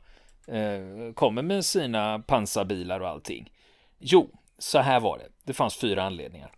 eh, 0.46 1.12
kommer 1.14 1.42
med 1.42 1.64
sina 1.64 2.18
pansarbilar 2.18 3.00
och 3.00 3.08
allting. 3.08 3.52
Jo, 3.98 4.30
så 4.58 4.78
här 4.78 5.00
var 5.00 5.18
det. 5.18 5.28
Det 5.44 5.52
fanns 5.52 5.76
fyra 5.76 6.02
anledningar. 6.02 6.50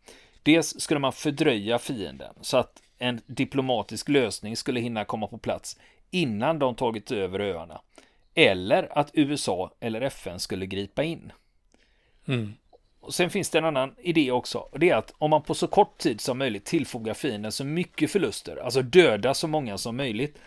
Dels 0.42 0.80
skulle 0.80 1.00
man 1.00 1.12
fördröja 1.12 1.78
fienden 1.78 2.34
så 2.40 2.56
att 2.56 2.82
en 2.98 3.20
diplomatisk 3.26 4.08
lösning 4.08 4.56
skulle 4.56 4.80
hinna 4.80 5.04
komma 5.04 5.26
på 5.26 5.38
plats 5.38 5.78
innan 6.10 6.58
de 6.58 6.74
tagit 6.74 7.12
över 7.12 7.40
öarna. 7.40 7.80
Eller 8.34 8.98
att 8.98 9.10
USA 9.12 9.70
eller 9.80 10.00
FN 10.00 10.40
skulle 10.40 10.66
gripa 10.66 11.02
in. 11.02 11.32
Mm. 12.26 12.54
Och 13.00 13.14
sen 13.14 13.30
finns 13.30 13.50
det 13.50 13.58
en 13.58 13.64
annan 13.64 13.94
idé 13.98 14.30
också. 14.30 14.58
Och 14.58 14.78
det 14.78 14.90
är 14.90 14.96
att 14.96 15.14
om 15.18 15.30
man 15.30 15.42
på 15.42 15.54
så 15.54 15.66
kort 15.66 15.98
tid 15.98 16.20
som 16.20 16.38
möjligt 16.38 16.64
tillfogar 16.64 17.14
fienden 17.14 17.52
så 17.52 17.64
mycket 17.64 18.10
förluster, 18.10 18.56
alltså 18.56 18.82
döda 18.82 19.34
så 19.34 19.48
många 19.48 19.78
som 19.78 19.96
möjligt. 19.96 20.38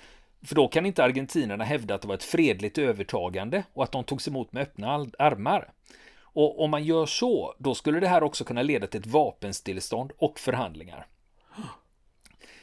För 0.41 0.55
då 0.55 0.67
kan 0.67 0.85
inte 0.85 1.03
argentinarna 1.03 1.63
hävda 1.63 1.95
att 1.95 2.01
det 2.01 2.07
var 2.07 2.15
ett 2.15 2.23
fredligt 2.23 2.77
övertagande 2.77 3.63
och 3.73 3.83
att 3.83 3.91
de 3.91 4.03
togs 4.03 4.27
emot 4.27 4.51
med 4.51 4.63
öppna 4.63 5.07
armar. 5.19 5.71
Och 6.17 6.63
om 6.63 6.71
man 6.71 6.83
gör 6.83 7.05
så, 7.05 7.55
då 7.59 7.75
skulle 7.75 7.99
det 7.99 8.07
här 8.07 8.23
också 8.23 8.43
kunna 8.43 8.61
leda 8.61 8.87
till 8.87 8.99
ett 8.99 9.07
vapenstillestånd 9.07 10.11
och 10.17 10.39
förhandlingar. 10.39 11.07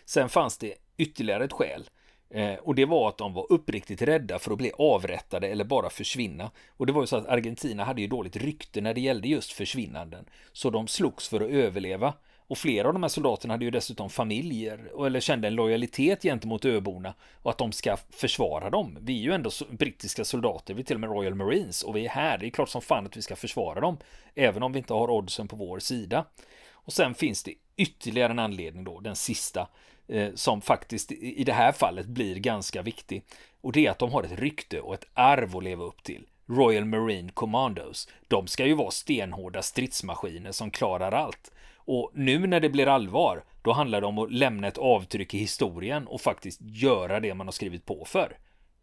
Sen 0.04 0.28
fanns 0.28 0.58
det 0.58 0.74
ytterligare 0.96 1.44
ett 1.44 1.52
skäl. 1.52 1.90
Eh, 2.34 2.54
och 2.54 2.74
det 2.74 2.84
var 2.84 3.08
att 3.08 3.18
de 3.18 3.34
var 3.34 3.52
uppriktigt 3.52 4.02
rädda 4.02 4.38
för 4.38 4.52
att 4.52 4.58
bli 4.58 4.72
avrättade 4.78 5.48
eller 5.48 5.64
bara 5.64 5.90
försvinna. 5.90 6.50
Och 6.76 6.86
det 6.86 6.92
var 6.92 7.02
ju 7.02 7.06
så 7.06 7.16
att 7.16 7.28
Argentina 7.28 7.84
hade 7.84 8.00
ju 8.00 8.06
dåligt 8.06 8.36
rykte 8.36 8.80
när 8.80 8.94
det 8.94 9.00
gällde 9.00 9.28
just 9.28 9.52
försvinnanden. 9.52 10.24
Så 10.52 10.70
de 10.70 10.88
slogs 10.88 11.28
för 11.28 11.40
att 11.40 11.50
överleva. 11.50 12.14
Och 12.46 12.58
flera 12.58 12.88
av 12.88 12.94
de 12.94 13.02
här 13.02 13.10
soldaterna 13.10 13.54
hade 13.54 13.64
ju 13.64 13.70
dessutom 13.70 14.10
familjer 14.10 15.04
eller 15.06 15.20
kände 15.20 15.48
en 15.48 15.54
lojalitet 15.54 16.22
gentemot 16.22 16.64
öborna 16.64 17.14
och 17.42 17.50
att 17.50 17.58
de 17.58 17.72
ska 17.72 17.96
försvara 18.10 18.70
dem. 18.70 18.98
Vi 19.00 19.18
är 19.18 19.22
ju 19.22 19.32
ändå 19.32 19.50
brittiska 19.70 20.24
soldater, 20.24 20.74
vi 20.74 20.80
är 20.80 20.84
till 20.84 20.96
och 20.96 21.00
med 21.00 21.10
Royal 21.10 21.34
Marines 21.34 21.82
och 21.82 21.96
vi 21.96 22.04
är 22.04 22.10
här. 22.10 22.38
Det 22.38 22.46
är 22.46 22.50
klart 22.50 22.68
som 22.68 22.82
fan 22.82 23.06
att 23.06 23.16
vi 23.16 23.22
ska 23.22 23.36
försvara 23.36 23.80
dem, 23.80 23.98
även 24.34 24.62
om 24.62 24.72
vi 24.72 24.78
inte 24.78 24.94
har 24.94 25.10
oddsen 25.10 25.48
på 25.48 25.56
vår 25.56 25.78
sida. 25.78 26.24
Och 26.72 26.92
sen 26.92 27.14
finns 27.14 27.42
det 27.42 27.54
ytterligare 27.82 28.32
en 28.32 28.38
anledning 28.38 28.84
då, 28.84 29.00
den 29.00 29.16
sista, 29.16 29.68
eh, 30.08 30.34
som 30.34 30.60
faktiskt 30.60 31.12
i 31.12 31.44
det 31.44 31.52
här 31.52 31.72
fallet 31.72 32.06
blir 32.06 32.36
ganska 32.36 32.82
viktig. 32.82 33.24
Och 33.60 33.72
det 33.72 33.86
är 33.86 33.90
att 33.90 33.98
de 33.98 34.12
har 34.12 34.22
ett 34.22 34.38
rykte 34.38 34.80
och 34.80 34.94
ett 34.94 35.06
arv 35.14 35.56
att 35.56 35.64
leva 35.64 35.84
upp 35.84 36.02
till. 36.02 36.26
Royal 36.46 36.84
Marine 36.84 37.30
Commandos. 37.34 38.08
De 38.28 38.46
ska 38.46 38.66
ju 38.66 38.74
vara 38.74 38.90
stenhårda 38.90 39.62
stridsmaskiner 39.62 40.52
som 40.52 40.70
klarar 40.70 41.12
allt. 41.12 41.52
Och 41.76 42.10
nu 42.14 42.46
när 42.46 42.60
det 42.60 42.68
blir 42.68 42.86
allvar, 42.86 43.44
då 43.62 43.72
handlar 43.72 44.00
det 44.00 44.06
om 44.06 44.18
att 44.18 44.32
lämna 44.32 44.68
ett 44.68 44.78
avtryck 44.78 45.34
i 45.34 45.38
historien 45.38 46.06
och 46.06 46.20
faktiskt 46.20 46.60
göra 46.62 47.20
det 47.20 47.34
man 47.34 47.46
har 47.46 47.52
skrivit 47.52 47.86
på 47.86 48.04
för. 48.04 48.36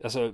Alltså, 0.04 0.34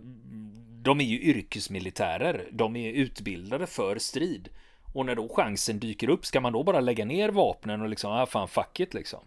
de 0.83 1.01
är 1.01 1.05
ju 1.05 1.21
yrkesmilitärer. 1.21 2.49
De 2.51 2.75
är 2.75 2.91
utbildade 2.91 3.67
för 3.67 3.97
strid. 3.97 4.49
Och 4.95 5.05
när 5.05 5.15
då 5.15 5.29
chansen 5.29 5.79
dyker 5.79 6.09
upp, 6.09 6.25
ska 6.25 6.41
man 6.41 6.53
då 6.53 6.63
bara 6.63 6.79
lägga 6.79 7.05
ner 7.05 7.29
vapnen 7.29 7.81
och 7.81 7.89
liksom, 7.89 8.11
ah 8.11 8.25
fan 8.25 8.47
fuck 8.47 8.79
it 8.79 8.93
liksom. 8.93 9.19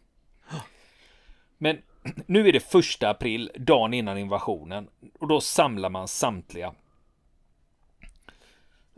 Men 1.59 1.78
nu 2.26 2.48
är 2.48 2.52
det 2.52 2.61
första 2.61 3.11
april, 3.11 3.50
dagen 3.57 3.94
innan 3.94 4.18
invasionen. 4.18 4.88
Och 5.18 5.28
då 5.28 5.40
samlar 5.40 5.88
man 5.88 6.09
samtliga. 6.09 6.74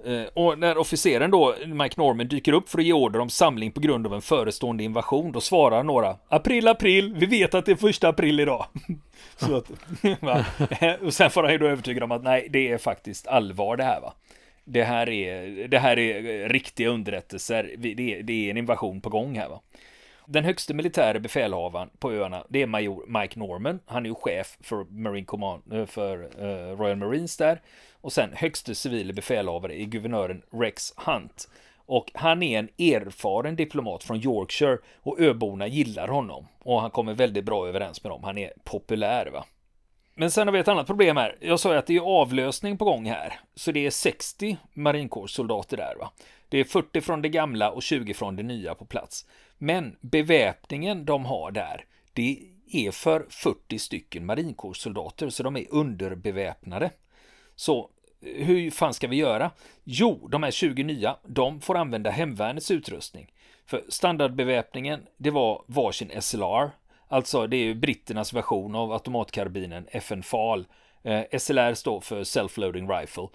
Eh, 0.04 0.24
och 0.34 0.58
när 0.58 0.78
officeren 0.78 1.30
då, 1.30 1.54
Mike 1.66 2.00
Norman, 2.00 2.28
dyker 2.28 2.52
upp 2.52 2.68
för 2.68 2.78
att 2.78 2.84
ge 2.84 2.92
order 2.92 3.20
om 3.20 3.30
samling 3.30 3.72
på 3.72 3.80
grund 3.80 4.06
av 4.06 4.14
en 4.14 4.22
förestående 4.22 4.84
invasion, 4.84 5.32
då 5.32 5.40
svarar 5.40 5.82
några 5.82 6.16
April, 6.28 6.68
april, 6.68 7.14
vi 7.14 7.26
vet 7.26 7.54
att 7.54 7.66
det 7.66 7.72
är 7.72 7.76
första 7.76 8.08
april 8.08 8.40
idag. 8.40 8.66
Så 9.36 9.56
att, 9.56 9.70
och 11.02 11.14
sen 11.14 11.30
får 11.30 11.42
han 11.42 11.52
ju 11.52 11.58
då 11.58 11.66
övertyga 11.66 12.00
dem 12.00 12.12
att 12.12 12.22
nej, 12.22 12.48
det 12.50 12.68
är 12.68 12.78
faktiskt 12.78 13.26
allvar 13.26 13.76
det 13.76 13.84
här 13.84 14.00
va. 14.00 14.14
Det 14.72 14.84
här 14.84 15.08
är, 15.08 15.68
det 15.68 15.78
här 15.78 15.98
är 15.98 16.44
eh, 16.44 16.48
riktiga 16.48 16.88
underrättelser, 16.88 17.74
det 17.78 17.88
är, 17.88 18.22
det 18.22 18.32
är 18.32 18.50
en 18.50 18.56
invasion 18.56 19.00
på 19.00 19.08
gång 19.08 19.38
här 19.38 19.48
va. 19.48 19.60
Den 20.26 20.44
högste 20.44 20.74
militära 20.74 21.20
befälhavaren 21.20 21.90
på 21.98 22.12
öarna, 22.12 22.44
det 22.48 22.62
är 22.62 22.66
major 22.66 23.20
Mike 23.20 23.38
Norman. 23.38 23.80
Han 23.86 24.06
är 24.06 24.10
ju 24.10 24.14
chef 24.14 24.58
för 24.60 24.84
Marine 24.84 25.26
Command, 25.26 25.62
eh, 25.72 25.86
för 25.86 26.28
eh, 26.38 26.76
Royal 26.76 26.96
Marines 26.96 27.36
där. 27.36 27.60
Och 28.00 28.12
sen 28.12 28.30
högste 28.32 28.74
civile 28.74 29.12
befälhavare 29.12 29.80
är 29.80 29.84
guvernören 29.84 30.42
Rex 30.50 30.92
Hunt. 30.96 31.48
Och 31.86 32.10
han 32.14 32.42
är 32.42 32.58
en 32.58 32.68
erfaren 32.78 33.56
diplomat 33.56 34.04
från 34.04 34.20
Yorkshire 34.20 34.78
och 34.96 35.20
öborna 35.20 35.66
gillar 35.66 36.08
honom. 36.08 36.46
Och 36.58 36.80
han 36.80 36.90
kommer 36.90 37.14
väldigt 37.14 37.44
bra 37.44 37.68
överens 37.68 38.04
med 38.04 38.12
dem. 38.12 38.24
Han 38.24 38.38
är 38.38 38.52
populär 38.64 39.26
va. 39.26 39.44
Men 40.20 40.30
sen 40.30 40.48
har 40.48 40.52
vi 40.52 40.58
ett 40.58 40.68
annat 40.68 40.86
problem 40.86 41.16
här. 41.16 41.36
Jag 41.40 41.60
sa 41.60 41.72
ju 41.72 41.78
att 41.78 41.86
det 41.86 41.96
är 41.96 42.00
avlösning 42.00 42.78
på 42.78 42.84
gång 42.84 43.06
här. 43.06 43.40
Så 43.54 43.72
det 43.72 43.86
är 43.86 43.90
60 43.90 44.58
marinkårssoldater 44.72 45.76
där 45.76 45.96
va. 45.98 46.10
Det 46.48 46.58
är 46.58 46.64
40 46.64 47.00
från 47.00 47.22
det 47.22 47.28
gamla 47.28 47.70
och 47.70 47.82
20 47.82 48.14
från 48.14 48.36
det 48.36 48.42
nya 48.42 48.74
på 48.74 48.84
plats. 48.84 49.26
Men 49.58 49.96
beväpningen 50.00 51.04
de 51.04 51.24
har 51.24 51.50
där, 51.50 51.84
det 52.12 52.38
är 52.72 52.90
för 52.90 53.26
40 53.30 53.78
stycken 53.78 54.26
marinkårssoldater, 54.26 55.28
så 55.28 55.42
de 55.42 55.56
är 55.56 55.66
underbeväpnade. 55.70 56.90
Så 57.56 57.90
eh, 58.22 58.46
hur 58.46 58.70
fan 58.70 58.94
ska 58.94 59.08
vi 59.08 59.16
göra? 59.16 59.50
Jo, 59.84 60.28
de 60.28 60.42
här 60.42 60.50
20 60.50 60.84
nya, 60.84 61.16
de 61.26 61.60
får 61.60 61.76
använda 61.76 62.10
hemvärnets 62.10 62.70
utrustning. 62.70 63.32
För 63.66 63.84
standardbeväpningen, 63.88 65.00
det 65.16 65.30
var 65.30 65.64
varsin 65.66 66.10
SLR. 66.20 66.70
Alltså, 67.12 67.46
det 67.46 67.56
är 67.56 67.64
ju 67.64 67.74
britternas 67.74 68.32
version 68.32 68.74
av 68.74 68.92
automatkarbinen 68.92 69.86
FN 69.90 70.22
FAL. 70.22 70.66
Eh, 71.02 71.38
SLR 71.38 71.74
står 71.74 72.00
för 72.00 72.24
Self-Loading 72.24 73.00
Rifle. 73.00 73.28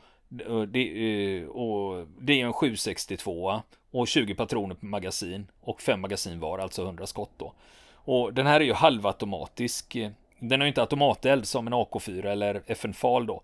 Eh, 0.48 0.62
det, 0.62 1.40
eh, 1.40 1.48
och 1.48 2.08
det 2.22 2.42
är 2.42 2.46
en 2.46 2.54
762 2.54 3.62
och 3.92 4.08
20 4.08 4.36
patroner 4.36 4.76
per 4.76 4.88
magasin 4.88 5.48
och 5.62 5.82
5 5.82 6.02
magasin 6.02 6.40
var, 6.40 6.60
alltså 6.60 6.84
100 6.84 7.06
skott 7.06 7.32
då. 7.38 7.54
Och 7.94 8.34
den 8.34 8.48
här 8.48 8.60
är 8.60 8.66
ju 8.66 8.74
halvautomatisk. 8.74 9.96
Eh, 9.96 10.12
den 10.40 10.60
har 10.60 10.66
ju 10.66 10.70
inte 10.70 10.82
automateld 10.82 11.48
som 11.48 11.68
en 11.68 11.74
AK4 11.74 12.28
eller 12.28 12.62
FN 12.68 12.94
FAL 12.94 13.26
då. 13.26 13.42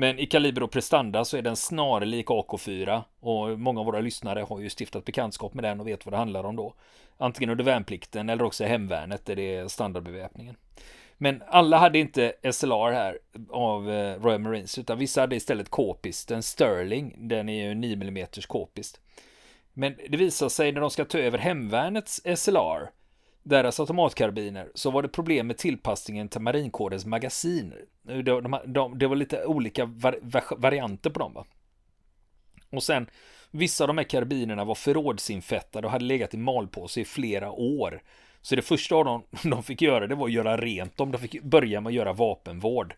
Men 0.00 0.18
i 0.18 0.26
kaliber 0.26 0.62
och 0.62 0.70
prestanda 0.70 1.24
så 1.24 1.36
är 1.36 1.42
den 1.42 1.56
snarlik 1.56 2.26
AK4 2.26 3.02
och 3.20 3.58
många 3.58 3.80
av 3.80 3.86
våra 3.86 4.00
lyssnare 4.00 4.40
har 4.40 4.60
ju 4.60 4.68
stiftat 4.68 5.04
bekantskap 5.04 5.54
med 5.54 5.64
den 5.64 5.80
och 5.80 5.88
vet 5.88 6.06
vad 6.06 6.12
det 6.12 6.18
handlar 6.18 6.44
om 6.44 6.56
då. 6.56 6.74
Antingen 7.18 7.50
under 7.50 7.64
värnplikten 7.64 8.28
eller 8.28 8.44
också 8.44 8.64
hemvärnet 8.64 9.26
där 9.26 9.36
det 9.36 9.54
är 9.54 9.68
standardbeväpningen. 9.68 10.56
Men 11.18 11.42
alla 11.46 11.78
hade 11.78 11.98
inte 11.98 12.32
SLR 12.52 12.92
här 12.92 13.18
av 13.50 13.90
eh, 13.90 14.22
Royal 14.22 14.40
Marines 14.40 14.78
utan 14.78 14.98
vissa 14.98 15.20
hade 15.20 15.36
istället 15.36 15.68
K-pist, 15.68 16.30
en 16.30 16.42
Sterling, 16.42 17.16
den 17.18 17.48
är 17.48 17.68
ju 17.68 17.74
9 17.74 17.92
mm 17.92 18.26
K-pist. 18.48 19.00
Men 19.72 19.96
det 20.08 20.16
visar 20.16 20.48
sig 20.48 20.72
när 20.72 20.80
de 20.80 20.90
ska 20.90 21.04
ta 21.04 21.18
över 21.18 21.38
hemvärnets 21.38 22.22
SLR 22.36 22.99
deras 23.42 23.80
automatkarbiner 23.80 24.68
så 24.74 24.90
var 24.90 25.02
det 25.02 25.08
problem 25.08 25.46
med 25.46 25.58
tillpassningen 25.58 26.28
till 26.28 26.40
marinkårens 26.40 27.06
magasin. 27.06 27.74
De, 28.02 28.22
de, 28.22 28.58
de, 28.66 28.98
det 28.98 29.06
var 29.06 29.16
lite 29.16 29.44
olika 29.44 29.84
var, 29.84 30.18
varianter 30.56 31.10
på 31.10 31.18
dem. 31.18 31.34
Va? 31.34 31.44
Och 32.70 32.82
sen 32.82 33.10
vissa 33.50 33.84
av 33.84 33.88
de 33.88 33.98
här 33.98 34.04
karbinerna 34.04 34.64
var 34.64 34.74
förrådsinfettade 34.74 35.86
och 35.86 35.92
hade 35.92 36.04
legat 36.04 36.34
i 36.34 36.36
malpåse 36.36 37.00
i 37.00 37.04
flera 37.04 37.50
år. 37.50 38.02
Så 38.42 38.56
det 38.56 38.62
första 38.62 38.94
av 38.94 39.04
dem 39.04 39.22
de 39.50 39.62
fick 39.62 39.82
göra 39.82 40.06
det 40.06 40.14
var 40.14 40.26
att 40.26 40.32
göra 40.32 40.56
rent 40.56 40.96
dem. 40.96 41.12
De 41.12 41.18
fick 41.18 41.42
börja 41.42 41.80
med 41.80 41.90
att 41.90 41.94
göra 41.94 42.12
vapenvård. 42.12 42.94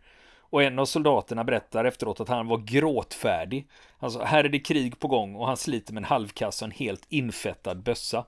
Och 0.53 0.63
en 0.63 0.79
av 0.79 0.85
soldaterna 0.85 1.45
berättar 1.45 1.85
efteråt 1.85 2.21
att 2.21 2.29
han 2.29 2.47
var 2.47 2.59
gråtfärdig. 2.59 3.69
Alltså 3.99 4.23
här 4.23 4.45
är 4.45 4.49
det 4.49 4.59
krig 4.59 4.99
på 4.99 5.09
gång 5.09 5.35
och 5.35 5.47
han 5.47 5.57
sliter 5.57 5.93
med 5.93 6.01
en 6.01 6.05
halvkasse 6.05 6.65
och 6.65 6.67
en 6.67 6.77
helt 6.77 7.07
infettad 7.09 7.75
bössa. 7.75 8.25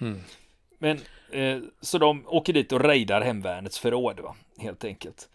Mm. 0.00 0.20
Men 0.78 1.00
eh, 1.32 1.58
så 1.80 1.98
de 1.98 2.24
åker 2.26 2.52
dit 2.52 2.72
och 2.72 2.80
raidar 2.80 3.20
hemvärnets 3.20 3.78
förråd, 3.78 4.20
va? 4.20 4.36
helt 4.58 4.84
enkelt. 4.84 5.28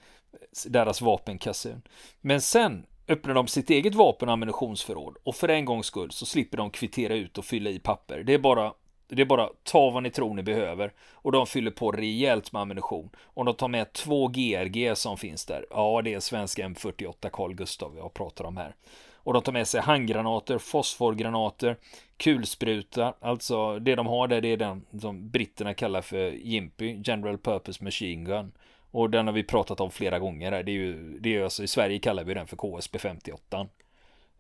Deras 0.68 1.02
vapenkassun. 1.02 1.82
Men 2.22 2.42
sen 2.42 2.86
öppnar 3.08 3.34
de 3.34 3.48
sitt 3.48 3.70
eget 3.70 3.96
vapen 3.96 4.30
och 4.30 4.34
ammunitionsförråd 4.34 5.18
och 5.24 5.36
för 5.36 5.50
en 5.50 5.66
gångs 5.66 5.86
skull 5.86 6.12
så 6.12 6.26
slipper 6.26 6.58
de 6.58 6.70
kvittera 6.70 7.16
ut 7.16 7.38
och 7.38 7.46
fylla 7.46 7.70
i 7.70 7.80
papper. 7.80 8.24
Det 8.24 8.34
är 8.34 8.40
bara 8.40 8.74
det 9.16 9.22
är 9.22 9.26
bara 9.26 9.50
ta 9.64 9.90
vad 9.90 10.04
ni 10.04 10.10
tror 10.10 10.34
ni 10.34 10.44
behöver 10.44 10.94
och 11.12 11.32
de 11.32 11.48
fyller 11.48 11.72
på 11.72 11.92
rejält 11.92 12.52
med 12.52 12.62
ammunition. 12.62 13.10
Och 13.20 13.46
de 13.46 13.56
tar 13.56 13.68
med 13.68 13.94
två 13.94 14.28
GRG 14.28 14.96
som 14.98 15.18
finns 15.18 15.46
där. 15.46 15.66
Ja, 15.70 16.02
det 16.02 16.14
är 16.14 16.20
svenska 16.20 16.68
M48 16.68 17.30
Carl 17.34 17.54
Gustav 17.54 17.96
jag 17.98 18.14
pratar 18.14 18.46
om 18.46 18.58
här. 18.58 18.76
Och 19.24 19.34
de 19.34 19.42
tar 19.42 19.52
med 19.52 19.68
sig 19.68 19.82
handgranater, 19.82 20.58
fosforgranater, 20.58 21.78
kulspruta, 22.18 23.14
alltså 23.20 23.80
det 23.80 23.96
de 23.96 24.08
har 24.08 24.28
där 24.28 24.42
det 24.42 24.48
är 24.48 24.58
den 24.58 24.86
som 25.02 25.30
britterna 25.30 25.74
kallar 25.74 26.02
för 26.02 26.32
Jimpy, 26.32 27.02
General 27.06 27.38
Purpose 27.38 27.84
Machine 27.84 28.26
Gun. 28.26 28.52
Och 28.92 29.10
den 29.10 29.28
har 29.28 29.34
vi 29.34 29.44
pratat 29.44 29.80
om 29.80 29.92
flera 29.92 30.20
gånger 30.20 30.52
här. 30.52 30.64
Det 30.64 30.72
är 30.72 30.74
ju, 30.74 31.20
det 31.20 31.36
är 31.36 31.44
alltså 31.44 31.64
i 31.64 31.68
Sverige 31.68 32.00
kallar 32.00 32.24
vi 32.24 32.34
den 32.34 32.48
för 32.48 32.58
KSP 32.58 33.00
58. 33.00 33.68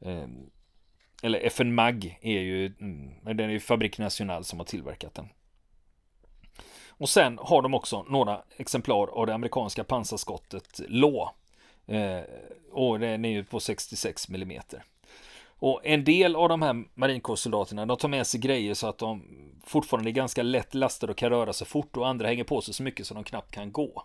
Ehm, 0.02 0.50
eller 1.24 1.39
FN 1.39 1.76
Mag 1.76 2.20
är 2.22 2.39
ju, 2.39 2.65
mm, 2.65 3.10
den 3.24 3.39
är 3.39 3.54
ju 3.54 3.60
Fabrik 3.60 3.98
National 3.98 4.44
som 4.44 4.60
har 4.60 4.65
tillverkat 4.65 5.15
den. 5.15 5.30
Och 6.89 7.10
sen 7.10 7.39
har 7.41 7.62
de 7.62 7.74
också 7.74 8.04
några 8.04 8.41
exemplar 8.58 9.08
av 9.08 9.28
det 9.28 9.34
amerikanska 9.34 9.84
pansarskottet 9.84 10.82
Law. 10.88 11.30
Eh, 11.91 12.23
och 12.71 12.99
den 12.99 13.25
är 13.25 13.30
ju 13.30 13.43
på 13.43 13.60
66 13.60 14.30
mm. 14.30 14.62
Och 15.43 15.82
en 15.84 16.04
del 16.04 16.36
av 16.36 16.49
de 16.49 16.62
här 16.62 16.84
marinkårssoldaterna, 16.93 17.86
de 17.86 17.97
tar 17.97 18.10
med 18.10 18.27
sig 18.27 18.39
grejer 18.39 18.73
så 18.73 18.88
att 18.88 18.97
de 18.97 19.23
fortfarande 19.63 20.10
är 20.10 20.12
ganska 20.12 20.43
lätt 20.43 20.73
lastade 20.73 21.12
och 21.12 21.17
kan 21.17 21.30
röra 21.30 21.54
sig 21.54 21.67
fort 21.67 21.97
och 21.97 22.08
andra 22.08 22.27
hänger 22.27 22.43
på 22.43 22.62
sig 22.62 22.73
så 22.73 22.84
mycket 22.84 23.08
så 23.08 23.13
de 23.13 23.23
knappt 23.23 23.51
kan 23.51 23.71
gå. 23.71 24.04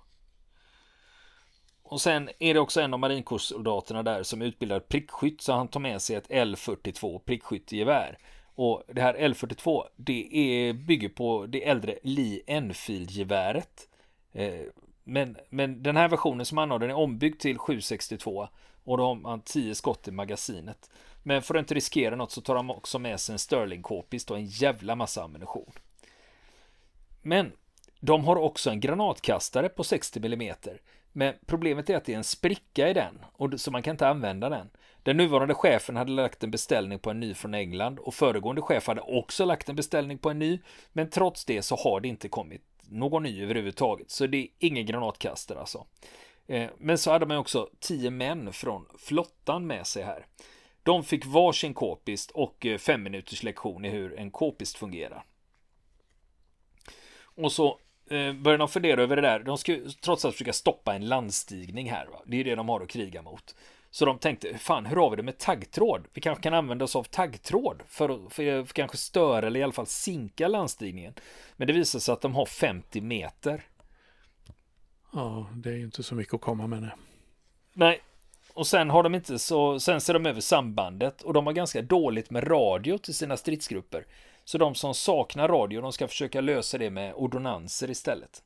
Och 1.83 2.01
sen 2.01 2.31
är 2.39 2.55
det 2.55 2.61
också 2.61 2.81
en 2.81 2.95
av 2.95 3.01
marinkårssoldaterna 3.01 4.03
där 4.03 4.23
som 4.23 4.43
är 4.43 4.47
utbildad 4.47 4.89
prickskytt 4.89 5.41
så 5.41 5.53
han 5.53 5.69
tar 5.69 5.81
med 5.81 6.03
sig 6.03 6.17
ett 6.17 6.29
L42 6.29 7.19
prickskyttegevär. 7.19 8.19
Och 8.55 8.83
det 8.89 9.03
här 9.03 9.15
L42 9.15 9.83
det 9.97 10.37
är, 10.37 10.73
bygger 10.73 11.09
på 11.09 11.47
det 11.47 11.69
äldre 11.69 11.99
Lee 12.03 12.43
Enfield-geväret. 12.47 13.89
Eh, 14.33 14.61
men, 15.09 15.37
men 15.49 15.83
den 15.83 15.97
här 15.97 16.09
versionen 16.09 16.47
som 16.47 16.59
han 16.59 16.71
har 16.71 16.79
den 16.79 16.91
är 16.91 16.95
ombyggd 16.95 17.41
till 17.41 17.59
762 17.59 18.49
och 18.85 18.99
då 18.99 19.05
har 19.05 19.15
man 19.15 19.41
10 19.41 19.75
skott 19.75 20.09
i 20.09 20.11
magasinet. 20.11 20.91
Men 21.23 21.43
för 21.43 21.55
att 21.55 21.59
inte 21.59 21.75
riskera 21.75 22.17
något 22.17 22.33
så 22.33 22.41
tar 22.41 22.55
de 22.55 22.71
också 22.71 22.99
med 22.99 23.21
sig 23.21 23.33
en 23.33 23.39
Sterling 23.39 23.83
K-pist 23.83 24.31
och 24.31 24.37
en 24.37 24.47
jävla 24.47 24.95
massa 24.95 25.23
ammunition. 25.23 25.73
Men 27.23 27.53
de 28.01 28.25
har 28.25 28.37
också 28.37 28.71
en 28.71 28.81
granatkastare 28.81 29.69
på 29.69 29.85
60 29.85 30.27
mm. 30.27 30.55
Men 31.13 31.35
problemet 31.47 31.91
är 31.91 31.97
att 31.97 32.05
det 32.05 32.13
är 32.13 32.17
en 32.17 32.25
spricka 32.25 32.89
i 32.89 32.93
den, 32.93 33.19
och 33.33 33.61
så 33.61 33.71
man 33.71 33.83
kan 33.83 33.95
inte 33.95 34.09
använda 34.09 34.49
den. 34.49 34.71
Den 35.03 35.17
nuvarande 35.17 35.55
chefen 35.55 35.97
hade 35.97 36.13
lagt 36.13 36.45
en 36.45 36.51
beställning 36.51 36.99
på 36.99 37.11
en 37.11 37.21
ny 37.21 37.35
från 37.35 37.55
England 37.55 37.99
och 37.99 38.15
föregående 38.15 38.63
chef 38.63 38.87
hade 38.87 39.01
också 39.01 39.45
lagt 39.45 39.69
en 39.69 39.77
beställning 39.77 40.19
på 40.19 40.31
en 40.31 40.39
ny, 40.39 40.61
men 40.93 41.11
trots 41.11 41.45
det 41.45 41.63
så 41.63 41.77
har 41.77 42.01
det 42.01 42.09
inte 42.09 42.29
kommit 42.29 42.63
någon 42.91 43.23
ny 43.23 43.43
överhuvudtaget, 43.43 44.11
så 44.11 44.27
det 44.27 44.37
är 44.37 44.49
ingen 44.59 44.87
granatkastare 44.87 45.59
alltså. 45.59 45.87
Eh, 46.47 46.71
men 46.79 46.99
så 46.99 47.11
hade 47.11 47.27
man 47.27 47.37
också 47.37 47.69
tio 47.81 48.11
män 48.11 48.53
från 48.53 48.87
flottan 48.99 49.67
med 49.67 49.87
sig 49.87 50.03
här. 50.03 50.27
De 50.83 51.05
fick 51.05 51.27
varsin 51.27 51.75
kopist 51.75 52.31
och 52.31 52.67
eh, 52.67 52.79
fem 52.79 53.03
minuters 53.03 53.43
lektion 53.43 53.85
i 53.85 53.89
hur 53.89 54.19
en 54.19 54.31
kopist 54.31 54.77
fungerar. 54.79 55.25
Och 57.23 57.53
så 57.53 57.79
började 58.09 58.33
börjar 58.33 58.59
de 58.59 58.69
fundera 58.69 59.03
över 59.03 59.17
det 59.17 59.23
där. 59.23 59.41
De 59.41 59.59
ska 59.59 59.79
trots 60.01 60.25
allt 60.25 60.35
försöka 60.35 60.53
stoppa 60.53 60.95
en 60.95 61.09
landstigning 61.09 61.91
här. 61.91 62.07
Va? 62.07 62.23
Det 62.27 62.41
är 62.41 62.45
det 62.45 62.55
de 62.55 62.69
har 62.69 62.81
att 62.81 62.89
kriga 62.89 63.23
mot. 63.23 63.55
Så 63.97 64.05
de 64.05 64.19
tänkte, 64.19 64.59
fan 64.59 64.87
hur 64.87 64.97
har 64.97 65.11
vi 65.11 65.17
det 65.17 65.23
med 65.23 65.39
taggtråd? 65.39 66.07
Vi 66.15 66.21
kanske 66.21 66.43
kan 66.43 66.55
använda 66.55 66.85
oss 66.85 66.97
av 66.97 67.05
taggtråd 67.05 67.83
för 67.87 68.09
att, 68.09 68.33
för 68.33 68.61
att 68.61 68.73
kanske 68.73 68.97
störa 68.97 69.47
eller 69.47 69.61
i 69.61 69.63
alla 69.63 69.73
fall 69.73 69.87
sinka 69.87 70.49
landstigningen. 70.49 71.15
Men 71.57 71.67
det 71.67 71.73
visar 71.73 71.99
sig 71.99 72.13
att 72.13 72.21
de 72.21 72.35
har 72.35 72.47
50 72.47 73.01
meter. 73.01 73.65
Ja, 75.13 75.47
det 75.55 75.71
är 75.71 75.75
ju 75.75 75.85
inte 75.85 76.03
så 76.03 76.15
mycket 76.15 76.35
att 76.35 76.41
komma 76.41 76.67
med. 76.67 76.83
Nej. 76.83 76.91
nej, 77.73 78.01
och 78.55 78.67
sen 78.67 78.91
har 78.91 79.03
de 79.03 79.15
inte 79.15 79.39
så, 79.39 79.81
sen 79.81 80.01
ser 80.01 80.15
de 80.15 80.27
över 80.27 80.41
sambandet 80.41 81.23
och 81.23 81.33
de 81.33 81.47
har 81.47 81.53
ganska 81.53 81.83
dåligt 81.83 82.31
med 82.31 82.51
radio 82.51 82.99
till 82.99 83.15
sina 83.15 83.37
stridsgrupper. 83.37 84.07
Så 84.45 84.59
de 84.59 84.75
som 84.75 84.95
saknar 84.95 85.49
radio, 85.49 85.81
de 85.81 85.93
ska 85.93 86.09
försöka 86.09 86.41
lösa 86.41 86.79
det 86.79 86.91
med 86.91 87.15
ordonanser 87.15 87.91
istället. 87.91 88.43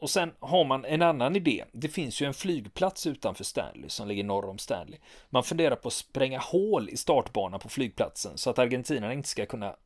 Och 0.00 0.10
sen 0.10 0.32
har 0.40 0.64
man 0.64 0.84
en 0.84 1.02
annan 1.02 1.36
idé. 1.36 1.64
Det 1.72 1.88
finns 1.88 2.22
ju 2.22 2.26
en 2.26 2.34
flygplats 2.34 3.06
utanför 3.06 3.44
Stanley 3.44 3.88
som 3.88 4.08
ligger 4.08 4.24
norr 4.24 4.48
om 4.48 4.58
Stanley. 4.58 4.98
Man 5.30 5.44
funderar 5.44 5.76
på 5.76 5.88
att 5.88 5.94
spränga 5.94 6.38
hål 6.38 6.88
i 6.88 6.96
startbanan 6.96 7.60
på 7.60 7.68
flygplatsen 7.68 8.38
så 8.38 8.50
att 8.50 8.58
argentinarna 8.58 9.12
inte 9.12 9.28
ska 9.28 9.46
kunna 9.46 9.76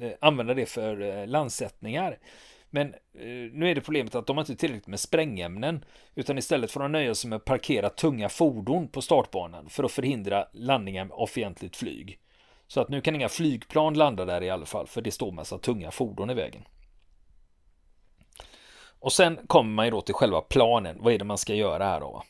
eh, 0.00 0.12
använda 0.20 0.54
det 0.54 0.66
för 0.66 1.00
eh, 1.00 1.26
landsättningar. 1.26 2.18
Men 2.70 2.94
eh, 2.94 3.52
nu 3.52 3.70
är 3.70 3.74
det 3.74 3.80
problemet 3.80 4.14
att 4.14 4.26
de 4.26 4.38
inte 4.38 4.56
tillräckligt 4.56 4.86
med 4.86 5.00
sprängämnen 5.00 5.84
utan 6.14 6.38
istället 6.38 6.70
får 6.70 6.80
de 6.80 6.92
nöja 6.92 7.14
sig 7.14 7.30
med 7.30 7.36
att 7.36 7.44
parkera 7.44 7.90
tunga 7.90 8.28
fordon 8.28 8.88
på 8.88 9.02
startbanan 9.02 9.68
för 9.68 9.84
att 9.84 9.92
förhindra 9.92 10.46
landningen 10.52 11.12
av 11.12 11.26
fientligt 11.26 11.76
flyg. 11.76 12.18
Så 12.66 12.80
att 12.80 12.88
nu 12.88 13.00
kan 13.00 13.14
inga 13.14 13.28
flygplan 13.28 13.94
landa 13.94 14.24
där 14.24 14.42
i 14.42 14.50
alla 14.50 14.66
fall 14.66 14.86
för 14.86 15.02
det 15.02 15.10
står 15.10 15.32
massa 15.32 15.58
tunga 15.58 15.90
fordon 15.90 16.30
i 16.30 16.34
vägen. 16.34 16.62
Och 19.00 19.12
sen 19.12 19.38
kommer 19.46 19.70
man 19.70 19.84
ju 19.84 19.90
då 19.90 20.00
till 20.00 20.14
själva 20.14 20.40
planen. 20.40 20.96
Vad 21.00 21.12
är 21.12 21.18
det 21.18 21.24
man 21.24 21.38
ska 21.38 21.54
göra 21.54 21.84
här 21.84 22.00
då? 22.00 22.22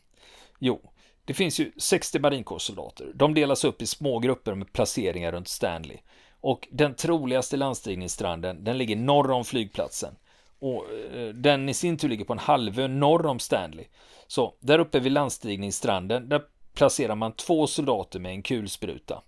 Jo, 0.59 0.93
det 1.25 1.35
finns 1.35 1.61
ju 1.61 1.73
60 1.77 2.19
marinkårssoldater. 2.19 3.13
De 3.15 3.35
delas 3.35 3.65
upp 3.65 3.83
i 3.83 3.87
små 3.87 4.19
grupper 4.19 4.55
med 4.55 4.73
placeringar 4.73 5.33
runt 5.33 5.49
Stanley. 5.49 5.99
Och 6.41 6.69
den 6.71 6.95
troligaste 6.95 7.57
landstigningsstranden, 7.57 8.65
den 8.65 8.79
ligger 8.79 8.97
norr 8.97 9.31
om 9.31 9.45
flygplatsen. 9.45 10.15
Och 10.59 10.85
eh, 11.15 11.29
den 11.29 11.69
i 11.69 11.75
sin 11.75 11.97
tur 11.97 12.09
ligger 12.09 12.25
på 12.25 12.33
en 12.33 12.39
halvö 12.39 12.89
norr 12.89 13.27
om 13.27 13.39
Stanley. 13.39 13.85
Så 14.27 14.55
där 14.61 14.79
uppe 14.79 15.01
vid 15.01 15.13
landstigningsstranden, 15.13 16.29
där 16.29 16.43
placerar 16.75 17.15
man 17.15 17.33
två 17.33 17.67
soldater 17.67 18.21
med 18.21 18.33
en 18.33 18.43
kulspruta. 18.43 19.23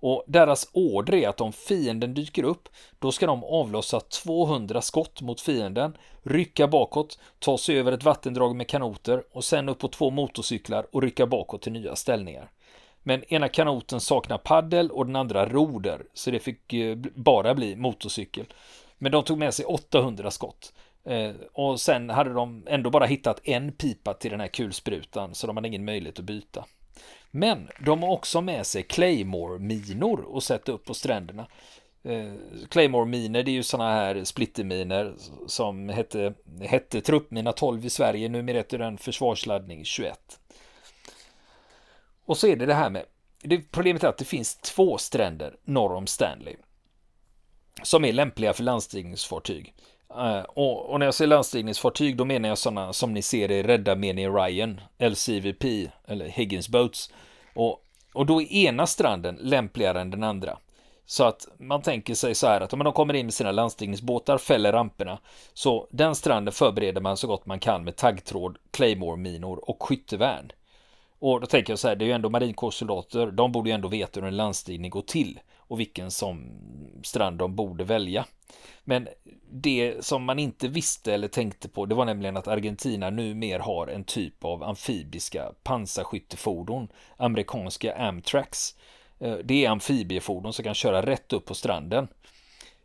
Och 0.00 0.24
deras 0.26 0.68
order 0.72 1.14
är 1.14 1.28
att 1.28 1.40
om 1.40 1.52
fienden 1.52 2.14
dyker 2.14 2.42
upp, 2.42 2.68
då 2.98 3.12
ska 3.12 3.26
de 3.26 3.44
avlossa 3.44 4.00
200 4.00 4.82
skott 4.82 5.20
mot 5.20 5.40
fienden, 5.40 5.96
rycka 6.22 6.68
bakåt, 6.68 7.18
ta 7.38 7.58
sig 7.58 7.78
över 7.78 7.92
ett 7.92 8.04
vattendrag 8.04 8.56
med 8.56 8.68
kanoter 8.68 9.22
och 9.32 9.44
sen 9.44 9.68
upp 9.68 9.78
på 9.78 9.88
två 9.88 10.10
motorcyklar 10.10 10.86
och 10.92 11.02
rycka 11.02 11.26
bakåt 11.26 11.62
till 11.62 11.72
nya 11.72 11.96
ställningar. 11.96 12.50
Men 13.02 13.34
ena 13.34 13.48
kanoten 13.48 14.00
saknar 14.00 14.38
paddel 14.38 14.90
och 14.90 15.06
den 15.06 15.16
andra 15.16 15.46
roder, 15.46 16.02
så 16.14 16.30
det 16.30 16.38
fick 16.38 16.72
eh, 16.72 16.96
bara 17.14 17.54
bli 17.54 17.76
motorcykel. 17.76 18.46
Men 18.98 19.12
de 19.12 19.24
tog 19.24 19.38
med 19.38 19.54
sig 19.54 19.64
800 19.64 20.30
skott. 20.30 20.72
Eh, 21.04 21.30
och 21.52 21.80
sen 21.80 22.10
hade 22.10 22.32
de 22.32 22.64
ändå 22.66 22.90
bara 22.90 23.06
hittat 23.06 23.40
en 23.44 23.72
pipa 23.72 24.14
till 24.14 24.30
den 24.30 24.40
här 24.40 24.48
kulsprutan, 24.48 25.34
så 25.34 25.46
de 25.46 25.56
hade 25.56 25.68
ingen 25.68 25.84
möjlighet 25.84 26.18
att 26.18 26.24
byta. 26.24 26.64
Men 27.30 27.68
de 27.84 28.02
har 28.02 28.10
också 28.10 28.40
med 28.40 28.66
sig 28.66 28.82
Claymore-minor 28.82 30.36
att 30.36 30.44
sätta 30.44 30.72
upp 30.72 30.84
på 30.84 30.94
stränderna. 30.94 31.46
Eh, 32.02 32.32
Claymore-miner, 32.70 33.42
det 33.42 33.50
är 33.50 33.52
ju 33.52 33.62
sådana 33.62 33.92
här 33.92 34.24
splitterminer 34.24 35.14
som 35.46 35.88
hette, 35.88 36.34
hette 36.60 37.00
truppmina 37.00 37.52
12 37.52 37.86
i 37.86 37.90
Sverige, 37.90 38.28
numera 38.28 38.56
heter 38.56 38.78
den 38.78 38.98
försvarsladdning 38.98 39.84
21. 39.84 40.40
Och 42.24 42.38
så 42.38 42.46
är 42.46 42.56
det 42.56 42.66
det 42.66 42.74
här 42.74 42.90
med, 42.90 43.04
det, 43.42 43.70
problemet 43.70 44.04
är 44.04 44.08
att 44.08 44.18
det 44.18 44.24
finns 44.24 44.56
två 44.56 44.98
stränder 44.98 45.56
norr 45.64 45.94
om 45.94 46.06
Stanley 46.06 46.56
som 47.82 48.04
är 48.04 48.12
lämpliga 48.12 48.52
för 48.52 48.62
landstigningsfartyg. 48.62 49.74
Eh, 50.18 50.42
och, 50.42 50.90
och, 50.90 50.98
när 50.98 51.06
jag 51.06 51.14
säger 51.14 51.28
landstigningsfartyg 51.28 52.16
då 52.16 52.24
menar 52.24 52.48
jag 52.48 52.58
sådana 52.58 52.92
som 52.92 53.14
ni 53.14 53.22
ser 53.22 53.50
i 53.50 53.62
Rädda 53.62 53.94
Meni 53.94 54.28
Ryan, 54.28 54.80
LCVP 54.98 55.64
eller 56.06 56.28
Higgins 56.28 56.68
Boats. 56.68 57.12
Och, 57.54 57.84
och 58.14 58.26
då 58.26 58.42
är 58.42 58.52
ena 58.52 58.86
stranden 58.86 59.38
lämpligare 59.40 60.00
än 60.00 60.10
den 60.10 60.22
andra. 60.22 60.58
Så 61.06 61.24
att 61.24 61.48
man 61.58 61.82
tänker 61.82 62.14
sig 62.14 62.34
så 62.34 62.46
här 62.46 62.60
att 62.60 62.72
om 62.72 62.78
de 62.78 62.92
kommer 62.92 63.14
in 63.14 63.26
med 63.26 63.34
sina 63.34 63.52
landstigningsbåtar, 63.52 64.38
fäller 64.38 64.72
ramperna, 64.72 65.18
så 65.52 65.88
den 65.90 66.14
stranden 66.14 66.52
förbereder 66.52 67.00
man 67.00 67.16
så 67.16 67.26
gott 67.26 67.46
man 67.46 67.60
kan 67.60 67.84
med 67.84 67.96
taggtråd, 67.96 68.58
Claymore-minor 68.70 69.70
och 69.70 69.82
skyttevärn. 69.82 70.52
Och 71.18 71.40
då 71.40 71.46
tänker 71.46 71.72
jag 71.72 71.78
så 71.78 71.88
här, 71.88 71.96
det 71.96 72.04
är 72.04 72.06
ju 72.06 72.12
ändå 72.12 72.30
marinkårssoldater, 72.30 73.26
de 73.26 73.52
borde 73.52 73.70
ju 73.70 73.74
ändå 73.74 73.88
veta 73.88 74.20
hur 74.20 74.28
en 74.28 74.36
landstigning 74.36 74.90
går 74.90 75.02
till 75.02 75.40
och 75.70 75.80
vilken 75.80 76.10
som 76.10 76.50
strand 77.02 77.38
de 77.38 77.56
borde 77.56 77.84
välja. 77.84 78.26
Men 78.84 79.08
det 79.50 80.04
som 80.04 80.24
man 80.24 80.38
inte 80.38 80.68
visste 80.68 81.14
eller 81.14 81.28
tänkte 81.28 81.68
på, 81.68 81.86
det 81.86 81.94
var 81.94 82.04
nämligen 82.04 82.36
att 82.36 82.48
Argentina 82.48 83.10
numera 83.10 83.62
har 83.62 83.86
en 83.86 84.04
typ 84.04 84.44
av 84.44 84.62
amfibiska 84.62 85.52
pansarskyttefordon, 85.62 86.88
amerikanska 87.16 87.94
Amtrax. 87.96 88.76
Eh, 89.18 89.36
det 89.44 89.64
är 89.64 89.70
amfibiefordon 89.70 90.52
som 90.52 90.64
kan 90.64 90.74
köra 90.74 91.02
rätt 91.06 91.32
upp 91.32 91.46
på 91.46 91.54
stranden. 91.54 92.08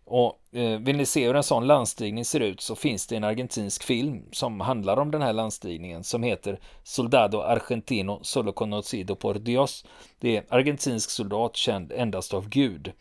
Och 0.06 0.40
eh, 0.52 0.80
vill 0.80 0.98
ni 0.98 1.06
se 1.06 1.28
hur 1.28 1.36
en 1.36 1.44
sån 1.44 1.68
landstigning 1.68 2.26
ser 2.26 2.40
ut 2.40 2.62
så 2.62 2.76
finns 2.76 3.08
det 3.08 3.16
en 3.16 3.24
argentinsk 3.24 3.84
film 3.84 4.24
som 4.32 4.60
handlar 4.60 4.98
om 4.98 5.12
den 5.12 5.22
här 5.22 5.34
landstigningen 5.34 6.04
som 6.04 6.24
heter 6.24 6.60
Soldado 6.84 7.42
Argentino 7.42 8.20
Solo 8.24 8.52
Conocido 8.52 9.16
por 9.16 9.34
Dios. 9.34 9.86
Det 10.20 10.38
är 10.38 10.46
argentinsk 10.50 11.10
soldat 11.10 11.56
känd 11.56 11.92
endast 11.92 12.34
av 12.34 12.50
Gud. 12.50 12.92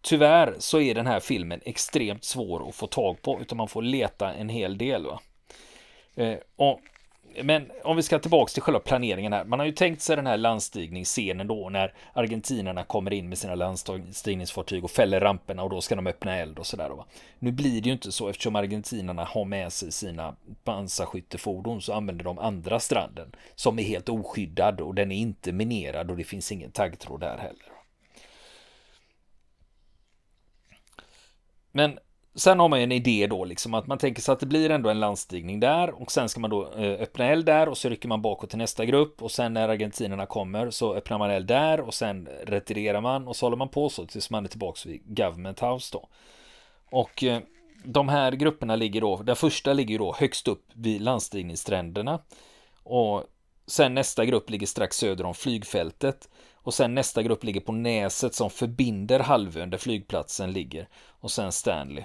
Tyvärr 0.00 0.54
så 0.58 0.80
är 0.80 0.94
den 0.94 1.06
här 1.06 1.20
filmen 1.20 1.60
extremt 1.64 2.24
svår 2.24 2.68
att 2.68 2.74
få 2.74 2.86
tag 2.86 3.22
på 3.22 3.40
utan 3.40 3.58
man 3.58 3.68
får 3.68 3.82
leta 3.82 4.32
en 4.32 4.48
hel 4.48 4.78
del. 4.78 5.06
Va? 5.06 5.20
Eh, 6.14 6.38
och 6.56 6.80
men 7.42 7.70
om 7.84 7.96
vi 7.96 8.02
ska 8.02 8.18
tillbaka 8.18 8.50
till 8.50 8.62
själva 8.62 8.80
planeringen 8.80 9.32
här. 9.32 9.44
Man 9.44 9.58
har 9.58 9.66
ju 9.66 9.72
tänkt 9.72 10.02
sig 10.02 10.16
den 10.16 10.26
här 10.26 10.36
landstigningsscenen 10.36 11.46
då 11.46 11.68
när 11.68 11.94
argentinarna 12.12 12.84
kommer 12.84 13.12
in 13.12 13.28
med 13.28 13.38
sina 13.38 13.54
landstigningsfartyg 13.54 14.84
och 14.84 14.90
fäller 14.90 15.20
ramperna 15.20 15.62
och 15.62 15.70
då 15.70 15.80
ska 15.80 15.94
de 15.94 16.06
öppna 16.06 16.36
eld 16.36 16.58
och 16.58 16.66
sådär. 16.66 16.90
Nu 17.38 17.52
blir 17.52 17.80
det 17.80 17.86
ju 17.86 17.92
inte 17.92 18.12
så 18.12 18.28
eftersom 18.28 18.56
argentinarna 18.56 19.24
har 19.24 19.44
med 19.44 19.72
sig 19.72 19.92
sina 19.92 20.36
pansarskyttefordon 20.64 21.82
så 21.82 21.92
använder 21.92 22.24
de 22.24 22.38
andra 22.38 22.80
stranden 22.80 23.32
som 23.54 23.78
är 23.78 23.82
helt 23.82 24.08
oskyddad 24.08 24.80
och 24.80 24.94
den 24.94 25.12
är 25.12 25.16
inte 25.16 25.52
minerad 25.52 26.10
och 26.10 26.16
det 26.16 26.24
finns 26.24 26.52
ingen 26.52 26.70
taggtråd 26.70 27.20
där 27.20 27.38
heller. 27.38 27.74
Men 31.72 31.98
Sen 32.36 32.60
har 32.60 32.68
man 32.68 32.78
ju 32.78 32.84
en 32.84 32.92
idé 32.92 33.26
då, 33.26 33.44
liksom 33.44 33.74
att 33.74 33.86
man 33.86 33.98
tänker 33.98 34.22
sig 34.22 34.32
att 34.32 34.40
det 34.40 34.46
blir 34.46 34.70
ändå 34.70 34.90
en 34.90 35.00
landstigning 35.00 35.60
där 35.60 36.02
och 36.02 36.12
sen 36.12 36.28
ska 36.28 36.40
man 36.40 36.50
då 36.50 36.72
eh, 36.72 37.02
öppna 37.02 37.24
eld 37.26 37.46
där 37.46 37.68
och 37.68 37.78
så 37.78 37.88
rycker 37.88 38.08
man 38.08 38.22
bakåt 38.22 38.50
till 38.50 38.58
nästa 38.58 38.84
grupp 38.84 39.22
och 39.22 39.30
sen 39.30 39.54
när 39.54 39.68
argentinerna 39.68 40.26
kommer 40.26 40.70
så 40.70 40.94
öppnar 40.94 41.18
man 41.18 41.30
eld 41.30 41.46
där 41.46 41.80
och 41.80 41.94
sen 41.94 42.28
retirerar 42.42 43.00
man 43.00 43.28
och 43.28 43.36
så 43.36 43.46
håller 43.46 43.56
man 43.56 43.68
på 43.68 43.88
så 43.88 44.06
tills 44.06 44.30
man 44.30 44.44
är 44.44 44.48
tillbaka 44.48 44.88
vid 44.88 45.16
Government 45.16 45.60
House 45.60 45.88
då. 45.92 46.08
Och 46.90 47.24
eh, 47.24 47.40
de 47.84 48.08
här 48.08 48.32
grupperna 48.32 48.76
ligger 48.76 49.00
då, 49.00 49.16
den 49.16 49.36
första 49.36 49.72
ligger 49.72 49.98
då 49.98 50.14
högst 50.18 50.48
upp 50.48 50.64
vid 50.72 51.00
landstigningsstränderna 51.00 52.18
och 52.82 53.24
sen 53.66 53.94
nästa 53.94 54.24
grupp 54.24 54.50
ligger 54.50 54.66
strax 54.66 54.96
söder 54.96 55.24
om 55.24 55.34
flygfältet. 55.34 56.28
Och 56.54 56.74
sen 56.74 56.94
nästa 56.94 57.22
grupp 57.22 57.44
ligger 57.44 57.60
på 57.60 57.72
näset 57.72 58.34
som 58.34 58.50
förbinder 58.50 59.20
halvön 59.20 59.70
där 59.70 59.78
flygplatsen 59.78 60.52
ligger. 60.52 60.88
Och 61.20 61.30
sen 61.30 61.52
Stanley 61.52 62.04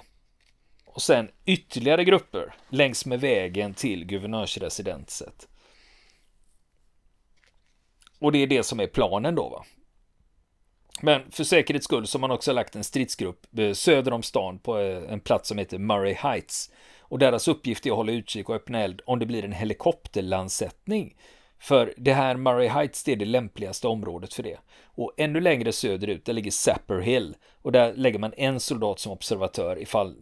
och 1.00 1.04
sen 1.04 1.30
ytterligare 1.46 2.04
grupper 2.04 2.54
längs 2.68 3.06
med 3.06 3.20
vägen 3.20 3.74
till 3.74 4.04
guvernörsresidenset. 4.04 5.48
Och 8.18 8.32
det 8.32 8.38
är 8.38 8.46
det 8.46 8.62
som 8.62 8.80
är 8.80 8.86
planen 8.86 9.34
då 9.34 9.48
va. 9.48 9.64
Men 11.02 11.30
för 11.30 11.44
säkerhets 11.44 11.84
skull 11.84 12.06
så 12.06 12.18
har 12.18 12.20
man 12.20 12.30
också 12.30 12.52
lagt 12.52 12.76
en 12.76 12.84
stridsgrupp 12.84 13.58
eh, 13.58 13.72
söder 13.72 14.12
om 14.12 14.22
stan 14.22 14.58
på 14.58 14.78
eh, 14.78 15.12
en 15.12 15.20
plats 15.20 15.48
som 15.48 15.58
heter 15.58 15.78
Murray 15.78 16.14
Heights. 16.14 16.70
Och 17.00 17.18
deras 17.18 17.48
uppgift 17.48 17.86
är 17.86 17.90
att 17.90 17.96
hålla 17.96 18.12
utkik 18.12 18.48
och 18.48 18.54
öppna 18.54 18.80
eld 18.80 19.00
om 19.06 19.18
det 19.18 19.26
blir 19.26 19.44
en 19.44 19.52
helikopterlandsättning. 19.52 21.16
För 21.58 21.94
det 21.96 22.12
här 22.12 22.36
Murray 22.36 22.68
Heights 22.68 23.08
är 23.08 23.16
det 23.16 23.24
lämpligaste 23.24 23.88
området 23.88 24.34
för 24.34 24.42
det. 24.42 24.58
Och 24.84 25.14
ännu 25.16 25.40
längre 25.40 25.72
söderut 25.72 26.24
där 26.24 26.32
ligger 26.32 26.50
Sapper 26.50 27.00
Hill. 27.00 27.36
Och 27.62 27.72
där 27.72 27.94
lägger 27.94 28.18
man 28.18 28.32
en 28.36 28.60
soldat 28.60 28.98
som 28.98 29.12
observatör 29.12 29.82
ifall 29.82 30.16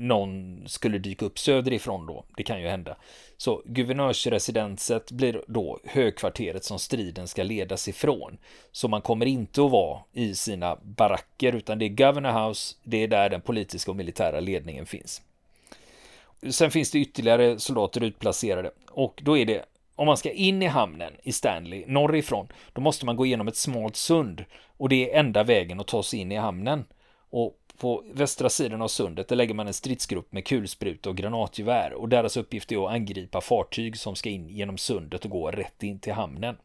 någon 0.00 0.62
skulle 0.68 0.98
dyka 0.98 1.26
upp 1.26 1.38
söderifrån 1.38 2.06
då. 2.06 2.24
Det 2.36 2.42
kan 2.42 2.60
ju 2.60 2.68
hända. 2.68 2.96
Så 3.36 3.62
guvernörsresidenset 3.64 5.12
blir 5.12 5.42
då 5.46 5.80
högkvarteret 5.84 6.64
som 6.64 6.78
striden 6.78 7.28
ska 7.28 7.42
ledas 7.42 7.88
ifrån. 7.88 8.38
Så 8.72 8.88
man 8.88 9.02
kommer 9.02 9.26
inte 9.26 9.64
att 9.64 9.70
vara 9.70 10.00
i 10.12 10.34
sina 10.34 10.76
baracker 10.82 11.54
utan 11.54 11.78
det 11.78 11.84
är 11.84 11.88
Governor 11.88 12.48
House, 12.48 12.76
det 12.82 13.02
är 13.02 13.08
där 13.08 13.30
den 13.30 13.40
politiska 13.40 13.90
och 13.90 13.96
militära 13.96 14.40
ledningen 14.40 14.86
finns. 14.86 15.22
Sen 16.50 16.70
finns 16.70 16.90
det 16.90 16.98
ytterligare 16.98 17.58
soldater 17.58 18.02
utplacerade 18.04 18.70
och 18.90 19.20
då 19.24 19.38
är 19.38 19.46
det 19.46 19.64
om 19.94 20.06
man 20.06 20.16
ska 20.16 20.30
in 20.30 20.62
i 20.62 20.66
hamnen 20.66 21.12
i 21.22 21.32
Stanley 21.32 21.84
norrifrån, 21.86 22.48
då 22.72 22.80
måste 22.80 23.06
man 23.06 23.16
gå 23.16 23.26
igenom 23.26 23.48
ett 23.48 23.56
smalt 23.56 23.96
sund 23.96 24.44
och 24.76 24.88
det 24.88 25.10
är 25.10 25.18
enda 25.18 25.44
vägen 25.44 25.80
att 25.80 25.86
ta 25.86 26.02
sig 26.02 26.18
in 26.18 26.32
i 26.32 26.36
hamnen. 26.36 26.84
Och 27.30 27.59
på 27.80 28.04
västra 28.12 28.48
sidan 28.48 28.82
av 28.82 28.88
sundet 28.88 29.28
där 29.28 29.36
lägger 29.36 29.54
man 29.54 29.66
en 29.66 29.74
stridsgrupp 29.74 30.32
med 30.32 30.46
kulspruta 30.46 31.10
och 31.10 31.16
granatgevär 31.16 31.92
och 31.92 32.08
deras 32.08 32.36
uppgift 32.36 32.72
är 32.72 32.86
att 32.86 32.92
angripa 32.92 33.40
fartyg 33.40 33.98
som 33.98 34.16
ska 34.16 34.28
in 34.28 34.48
genom 34.48 34.78
sundet 34.78 35.24
och 35.24 35.30
gå 35.30 35.50
rätt 35.50 35.82
in 35.82 36.00
till 36.00 36.12
hamnen. 36.12 36.56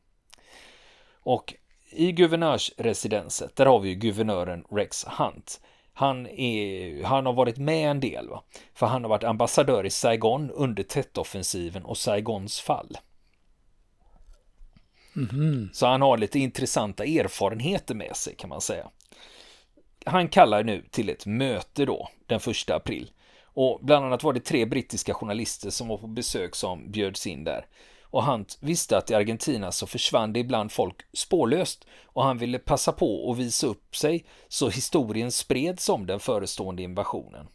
Och 1.23 1.53
i 1.91 2.11
guvernörsresidenset, 2.11 3.55
där 3.55 3.65
har 3.65 3.79
vi 3.79 3.89
ju 3.89 3.95
guvernören 3.95 4.63
Rex 4.71 5.05
Hunt. 5.05 5.61
Han, 5.93 6.27
är, 6.27 7.03
han 7.03 7.25
har 7.25 7.33
varit 7.33 7.57
med 7.57 7.91
en 7.91 7.99
del, 7.99 8.29
va? 8.29 8.43
för 8.73 8.85
han 8.85 9.03
har 9.03 9.09
varit 9.09 9.23
ambassadör 9.23 9.85
i 9.85 9.89
Saigon 9.89 10.51
under 10.51 10.83
Tet-offensiven 10.83 11.85
och 11.85 11.97
Saigons 11.97 12.59
fall. 12.59 12.97
Mm 15.15 15.27
-hmm. 15.27 15.69
Så 15.73 15.87
han 15.87 16.01
har 16.01 16.17
lite 16.17 16.39
intressanta 16.39 17.05
erfarenheter 17.05 17.95
med 17.95 18.15
sig 18.15 18.35
kan 18.35 18.49
man 18.49 18.61
säga 18.61 18.89
han 20.05 20.27
kallar 20.27 20.63
nu 20.63 20.83
till 20.91 21.09
ett 21.09 21.25
möte 21.25 21.85
då, 21.85 22.09
den 22.25 22.39
första 22.39 22.75
april. 22.75 23.11
Och 23.43 23.79
bland 23.83 24.05
annat 24.05 24.23
var 24.23 24.33
det 24.33 24.39
tre 24.39 24.65
brittiska 24.65 25.13
journalister 25.13 25.69
som 25.69 25.87
var 25.87 25.97
på 25.97 26.07
besök 26.07 26.55
som 26.55 26.91
bjöds 26.91 27.27
in 27.27 27.43
där. 27.43 27.65
Och 28.03 28.23
han 28.23 28.45
visste 28.59 28.97
att 28.97 29.11
i 29.11 29.13
Argentina 29.13 29.71
så 29.71 29.87
försvann 29.87 30.33
det 30.33 30.39
ibland 30.39 30.71
folk 30.71 30.95
spårlöst 31.13 31.87
och 32.05 32.23
han 32.23 32.37
ville 32.37 32.59
passa 32.59 32.91
på 32.91 33.31
att 33.31 33.37
visa 33.37 33.67
upp 33.67 33.95
sig 33.95 34.25
så 34.47 34.69
historien 34.69 35.31
spreds 35.31 35.89
om 35.89 36.05
den 36.05 36.19
förestående 36.19 36.83
invasionen. 36.83 37.47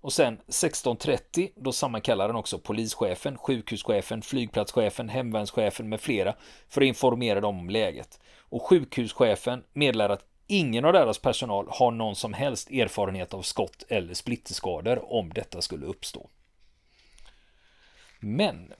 Och 0.00 0.12
sen 0.12 0.38
16.30 0.48 1.50
då 1.56 1.72
sammankallar 1.72 2.26
han 2.26 2.36
också 2.36 2.58
polischefen, 2.58 3.38
sjukhuschefen, 3.38 4.22
flygplatschefen, 4.22 5.08
hemvärnschefen 5.08 5.88
med 5.88 6.00
flera 6.00 6.34
för 6.68 6.80
att 6.80 6.86
informera 6.86 7.40
dem 7.40 7.58
om 7.58 7.70
läget. 7.70 8.20
Och 8.38 8.62
sjukhuschefen 8.62 9.62
meddelar 9.72 10.08
att 10.08 10.29
Ingen 10.52 10.84
av 10.84 10.92
deras 10.92 11.18
personal 11.18 11.66
har 11.68 11.90
någon 11.90 12.16
som 12.16 12.32
helst 12.32 12.70
erfarenhet 12.70 13.34
av 13.34 13.42
skott 13.42 13.84
eller 13.88 14.14
splitterskador 14.14 15.12
om 15.12 15.32
detta 15.32 15.62
skulle 15.62 15.86
uppstå. 15.86 16.28
Men 18.20 18.72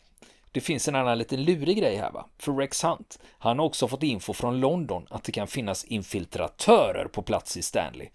det 0.53 0.61
finns 0.61 0.89
en 0.89 0.95
annan 0.95 1.19
liten 1.19 1.45
lurig 1.45 1.79
grej 1.79 1.97
här 1.97 2.11
va. 2.11 2.27
För 2.39 2.53
Rex 2.53 2.85
Hunt, 2.85 3.19
han 3.39 3.59
har 3.59 3.67
också 3.67 3.89
fått 3.89 4.03
info 4.03 4.33
från 4.33 4.61
London 4.61 5.07
att 5.11 5.25
det 5.25 5.33
kan 5.33 5.47
finnas 5.47 5.85
infiltratörer 5.85 7.05
på 7.05 7.23
plats 7.23 7.57
i 7.57 7.63
Stanley. 7.63 8.09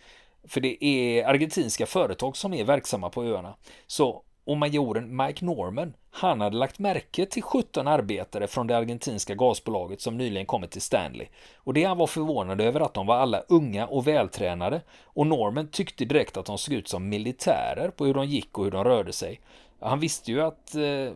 För 0.43 0.61
det 0.61 0.85
är 0.85 1.25
argentinska 1.25 1.85
företag 1.85 2.37
som 2.37 2.53
är 2.53 2.63
verksamma 2.63 3.09
på 3.09 3.23
öarna. 3.23 3.55
Så 3.87 4.23
och 4.45 4.57
majoren 4.57 5.15
Mike 5.15 5.45
Norman, 5.45 5.93
han 6.11 6.41
hade 6.41 6.57
lagt 6.57 6.79
märke 6.79 7.25
till 7.25 7.43
17 7.43 7.87
arbetare 7.87 8.47
från 8.47 8.67
det 8.67 8.77
argentinska 8.77 9.35
gasbolaget 9.35 10.01
som 10.01 10.17
nyligen 10.17 10.45
kommit 10.45 10.71
till 10.71 10.81
Stanley. 10.81 11.27
Och 11.55 11.73
det 11.73 11.83
han 11.83 11.97
var 11.97 12.07
förvånad 12.07 12.61
över 12.61 12.79
att 12.79 12.93
de 12.93 13.07
var 13.07 13.15
alla 13.15 13.39
unga 13.47 13.87
och 13.87 14.07
vältränade. 14.07 14.81
Och 15.03 15.27
Norman 15.27 15.67
tyckte 15.67 16.05
direkt 16.05 16.37
att 16.37 16.45
de 16.45 16.57
såg 16.57 16.73
ut 16.73 16.87
som 16.87 17.09
militärer 17.09 17.89
på 17.89 18.05
hur 18.05 18.13
de 18.13 18.25
gick 18.25 18.57
och 18.57 18.63
hur 18.63 18.71
de 18.71 18.83
rörde 18.83 19.13
sig. 19.13 19.39
Han 19.79 19.99
visste 19.99 20.31
ju 20.31 20.41
att 20.41 20.75
eh, 20.75 21.13